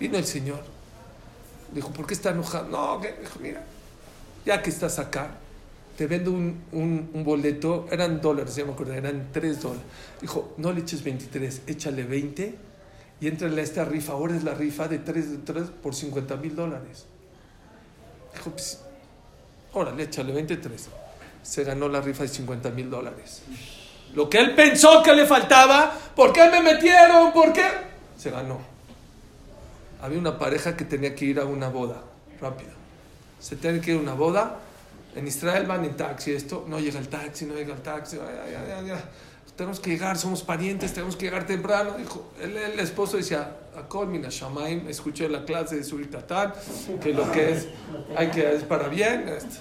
Vino 0.00 0.16
el 0.16 0.24
señor. 0.24 0.60
Dijo, 1.72 1.90
¿por 1.90 2.06
qué 2.06 2.14
está 2.14 2.30
enojado? 2.30 2.68
No, 2.68 2.98
que, 3.00 3.12
dijo, 3.20 3.38
mira, 3.40 3.62
ya 4.46 4.62
que 4.62 4.70
estás 4.70 4.98
acá, 4.98 5.32
te 5.98 6.06
vendo 6.06 6.30
un, 6.32 6.62
un- 6.72 7.10
un 7.12 7.24
boleto, 7.24 7.86
eran 7.90 8.22
dólares, 8.22 8.56
ya 8.56 8.64
me 8.64 8.72
acuerdo, 8.72 8.94
eran 8.94 9.28
3 9.32 9.60
dólares. 9.60 9.84
Dijo, 10.22 10.54
no 10.56 10.72
le 10.72 10.80
eches 10.80 11.04
23, 11.04 11.62
échale 11.66 12.04
20 12.04 12.54
y 13.20 13.28
entrale 13.28 13.60
a 13.60 13.64
esta 13.64 13.84
rifa. 13.84 14.12
Ahora 14.14 14.34
es 14.34 14.44
la 14.44 14.54
rifa 14.54 14.88
de 14.88 14.98
3 14.98 15.30
de 15.30 15.38
3 15.38 15.64
por 15.82 15.94
50 15.94 16.36
mil 16.36 16.56
dólares. 16.56 17.04
Dijo, 18.34 18.50
pues, 18.50 18.80
órale, 19.76 20.04
échale 20.04 20.32
23. 20.32 20.88
Se 21.42 21.64
ganó 21.64 21.88
la 21.88 22.00
rifa 22.00 22.22
de 22.22 22.28
50 22.28 22.70
mil 22.70 22.90
dólares. 22.90 23.42
Lo 24.14 24.28
que 24.28 24.38
él 24.38 24.54
pensó 24.54 25.02
que 25.02 25.14
le 25.14 25.26
faltaba, 25.26 25.92
¿por 26.14 26.32
qué 26.32 26.48
me 26.50 26.62
metieron? 26.62 27.32
¿Por 27.32 27.52
qué? 27.52 27.66
Se 28.16 28.30
ganó. 28.30 28.58
Había 30.00 30.18
una 30.18 30.38
pareja 30.38 30.76
que 30.76 30.84
tenía 30.84 31.14
que 31.14 31.26
ir 31.26 31.38
a 31.38 31.44
una 31.44 31.68
boda, 31.68 32.02
rápido. 32.40 32.70
Se 33.38 33.56
tiene 33.56 33.80
que 33.80 33.92
ir 33.92 33.98
a 33.98 34.00
una 34.00 34.14
boda. 34.14 34.58
En 35.14 35.26
Israel 35.26 35.66
van 35.66 35.84
en 35.84 35.96
taxi, 35.96 36.32
esto, 36.32 36.64
no 36.68 36.78
llega 36.78 36.98
el 36.98 37.08
taxi, 37.08 37.46
no 37.46 37.54
llega 37.54 37.74
el 37.74 37.82
taxi. 37.82 38.18
ay, 38.18 38.54
ay, 38.54 38.90
ay. 38.90 39.00
Tenemos 39.56 39.80
que 39.80 39.90
llegar, 39.90 40.18
somos 40.18 40.42
parientes, 40.42 40.92
tenemos 40.92 41.16
que 41.16 41.24
llegar 41.26 41.46
temprano. 41.46 41.94
Dijo, 41.96 42.30
el, 42.40 42.78
esposo 42.78 43.16
decía, 43.16 43.56
mina 44.06 44.28
shamaim, 44.28 44.86
escuché 44.88 45.28
la 45.28 45.44
clase 45.44 45.76
de 45.76 45.84
Suritatán, 45.84 46.52
que 47.02 47.14
lo 47.14 47.30
que 47.32 47.52
es, 47.52 47.68
hay 48.16 48.30
que, 48.30 48.54
es 48.54 48.64
para 48.64 48.88
bien. 48.88 49.28
este. 49.28 49.56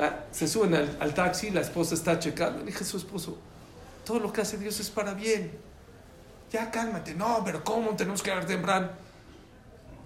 Ah, 0.00 0.24
se 0.32 0.48
suben 0.48 0.74
al, 0.74 0.96
al 0.98 1.14
taxi, 1.14 1.50
la 1.50 1.60
esposa 1.60 1.94
está 1.94 2.18
checando. 2.18 2.58
Le 2.60 2.66
dije 2.66 2.82
a 2.82 2.86
su 2.86 2.96
esposo, 2.96 3.38
todo 4.04 4.18
lo 4.18 4.32
que 4.32 4.40
hace 4.40 4.58
Dios 4.58 4.80
es 4.80 4.90
para 4.90 5.14
bien. 5.14 5.52
Ya 6.50 6.70
cálmate, 6.70 7.14
no, 7.14 7.42
pero 7.44 7.62
¿cómo 7.62 7.94
tenemos 7.94 8.22
que 8.22 8.30
llegar 8.30 8.46
temprano? 8.46 8.90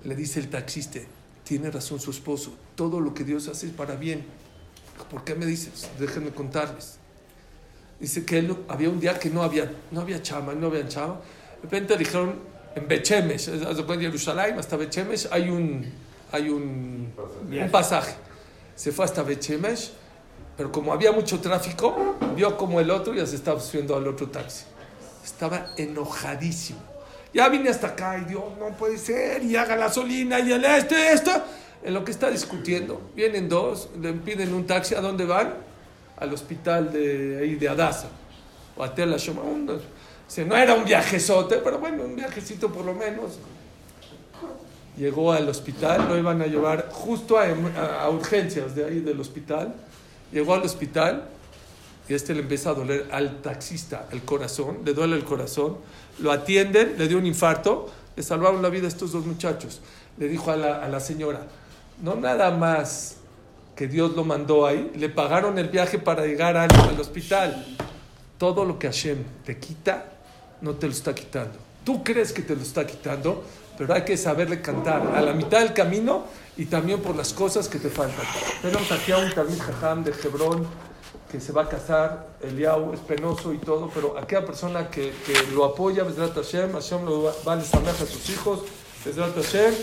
Le 0.05 0.15
dice 0.15 0.41
el 0.41 0.51
taxista, 0.51 1.01
tiene 1.43 1.71
razón 1.71 1.99
su 1.99 2.11
esposo, 2.11 2.55
todo 2.75 3.01
lo 3.01 3.15
que 3.15 3.25
Dios 3.25 3.49
hace 3.49 3.67
es 3.67 3.73
para 3.73 3.97
bien. 3.97 4.27
¿Por 5.11 5.25
qué 5.25 5.35
me 5.35 5.47
dices? 5.47 5.89
Déjenme 5.99 6.31
contarles. 6.31 6.99
Dice 7.99 8.25
que 8.25 8.39
él, 8.39 8.57
había 8.69 8.91
un 8.91 9.01
día 9.01 9.19
que 9.19 9.31
no 9.31 9.43
había, 9.43 9.71
no 9.91 10.01
había 10.03 10.23
chama, 10.23 10.55
no 10.55 10.67
había 10.67 10.87
chama. 10.87 11.15
De 11.57 11.63
repente 11.63 11.97
dijeron, 11.97 12.35
en 12.75 12.87
Bechemesh, 12.87 13.49
en 13.49 14.01
Jerusalén, 14.01 14.59
hasta 14.59 14.77
Bechemesh, 14.77 15.29
hay 15.31 15.49
un, 15.49 15.91
hay 16.31 16.51
un, 16.51 17.13
un 17.51 17.71
pasaje. 17.71 18.15
Se 18.75 18.93
fue 18.93 19.07
hasta 19.07 19.23
Bechemesh, 19.23 19.93
pero 20.57 20.71
como 20.71 20.93
había 20.93 21.11
mucho 21.13 21.41
tráfico, 21.41 22.17
vio 22.35 22.57
como 22.57 22.81
el 22.81 22.91
otro 22.91 23.15
ya 23.15 23.27
se 23.27 23.37
estaba 23.37 23.61
subiendo 23.61 23.97
al 23.97 24.07
otro 24.07 24.29
taxi. 24.29 24.65
Estaba 25.25 25.73
enojadísimo. 25.79 26.81
Ya 27.33 27.49
vine 27.49 27.71
hasta 27.71 27.89
acá 27.89 28.19
y 28.19 28.25
Dios, 28.25 28.45
no 28.59 28.77
puede 28.77 28.99
ser, 28.99 29.43
y 29.43 29.57
haga 29.57 29.77
gasolina, 29.77 30.39
y 30.41 30.53
el 30.53 30.65
este, 30.65 31.13
esto. 31.13 31.31
En 31.83 31.95
lo 31.95 32.05
que 32.05 32.11
está 32.11 32.31
discutiendo, 32.31 33.11
vienen 33.15 33.49
dos, 33.49 33.91
le 34.01 34.13
piden 34.13 34.53
un 34.55 34.67
taxi, 34.67 34.95
¿a 34.95 35.01
dónde 35.01 35.25
van? 35.25 35.55
Al 36.19 36.33
hospital 36.33 36.93
de 36.93 37.41
ahí 37.43 37.55
de 37.57 37.69
Adasa, 37.69 38.09
o 38.77 38.83
a 38.83 38.95
Tel 38.95 39.15
dice, 39.15 40.45
no 40.45 40.57
era 40.57 40.75
un 40.75 40.85
viajezote, 40.85 41.57
pero 41.59 41.79
bueno, 41.79 42.05
un 42.05 42.17
viajecito 42.17 42.73
por 42.73 42.85
lo 42.85 42.95
menos. 42.95 43.39
Llegó 44.97 45.33
al 45.33 45.47
hospital, 45.49 46.09
lo 46.09 46.19
iban 46.19 46.41
a 46.41 46.47
llevar 46.47 46.89
justo 46.91 47.37
a, 47.39 47.43
a- 47.45 48.03
a 48.05 48.11
urgencias 48.11 48.75
de 48.75 48.85
ahí 48.87 49.01
del 49.01 49.21
hospital. 49.21 49.75
Llegó 50.33 50.55
al 50.55 50.63
hospital 50.63 51.29
y 52.09 52.15
este 52.15 52.35
le 52.35 52.41
empieza 52.41 52.71
a 52.71 52.75
doler 52.75 53.07
al 53.13 53.43
taxista 53.43 54.07
el 54.11 54.23
corazón, 54.23 54.79
le 54.85 54.95
duele 54.95 55.17
el 55.17 55.25
corazón, 55.25 55.77
lo 56.19 56.33
atienden, 56.33 56.95
le 56.97 57.09
dio 57.09 57.19
un 57.19 57.27
infarto, 57.27 57.91
le 58.17 58.23
salvaron 58.23 58.63
la 58.63 58.71
vida 58.71 58.89
estos 58.89 59.13
dos 59.13 59.27
muchachos. 59.27 59.83
Le 60.19 60.29
dijo 60.29 60.51
a 60.51 60.57
la 60.57 60.99
señora, 61.01 61.43
no 62.03 62.15
nada 62.17 62.51
más 62.53 63.17
que 63.77 63.87
Dios 63.87 64.17
lo 64.17 64.25
mandó 64.25 64.67
ahí, 64.67 64.91
le 64.97 65.11
pagaron 65.11 65.59
el 65.59 65.69
viaje 65.69 65.99
para 65.99 66.25
llegar 66.25 66.57
al, 66.57 66.71
al 66.73 66.99
hospital. 66.99 67.67
Todo 68.39 68.65
lo 68.65 68.79
que 68.79 68.89
Hashem 68.89 69.23
te 69.45 69.59
quita, 69.59 70.13
no 70.63 70.75
te 70.75 70.87
lo 70.87 70.93
está 70.93 71.15
quitando. 71.15 71.59
Tú 71.85 72.03
crees 72.03 72.33
que 72.33 72.43
te 72.43 72.57
lo 72.57 72.63
está 72.63 72.87
quitando, 72.87 73.45
pero 73.77 73.95
hay 73.95 74.03
que 74.03 74.17
saberle 74.17 74.61
cantar 74.61 75.15
a 75.15 75.21
la 75.21 75.33
mitad 75.33 75.61
del 75.61 75.73
camino 75.73 76.25
y 76.57 76.65
también 76.65 77.01
por 77.01 77.15
las 77.15 77.33
cosas 77.33 77.69
que 77.69 77.79
te 77.79 77.91
faltan. 77.91 78.25
Tenemos 78.63 78.91
aquí 78.91 79.13
a 79.13 79.19
un 79.19 79.31
Talmud 79.33 79.59
Jajam 79.59 80.05
de 80.05 80.11
Hebrón 80.11 80.67
que 81.31 81.41
se 81.41 81.53
va 81.53 81.63
a 81.63 81.69
casar, 81.69 82.29
Eliau 82.41 82.95
es 82.95 83.01
penoso 83.01 83.53
y 83.53 83.59
todo, 83.59 83.91
pero 83.93 84.17
aquella 84.19 84.47
persona 84.47 84.89
que, 84.89 85.13
que 85.27 85.35
lo 85.53 85.65
apoya, 85.65 86.05
Bezrat 86.05 86.35
Hashem, 86.35 86.73
Hashem 86.73 87.05
lo 87.05 87.25
va 87.25 87.53
a 87.53 87.57
a 87.57 88.07
sus 88.07 88.31
hijos, 88.31 88.61
Bezrat 89.05 89.35
Hashem, 89.35 89.75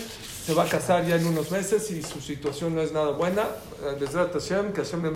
se 0.44 0.52
va 0.52 0.64
a 0.64 0.68
casar 0.68 1.06
ya 1.06 1.16
en 1.16 1.26
unos 1.26 1.50
meses 1.50 1.90
y 1.90 2.02
su 2.02 2.20
situación 2.20 2.74
no 2.74 2.82
es 2.82 2.92
nada 2.92 3.12
buena, 3.12 3.44
Hashem, 3.80 4.72
que 4.72 4.82
Hashem 4.82 5.02
le 5.02 5.08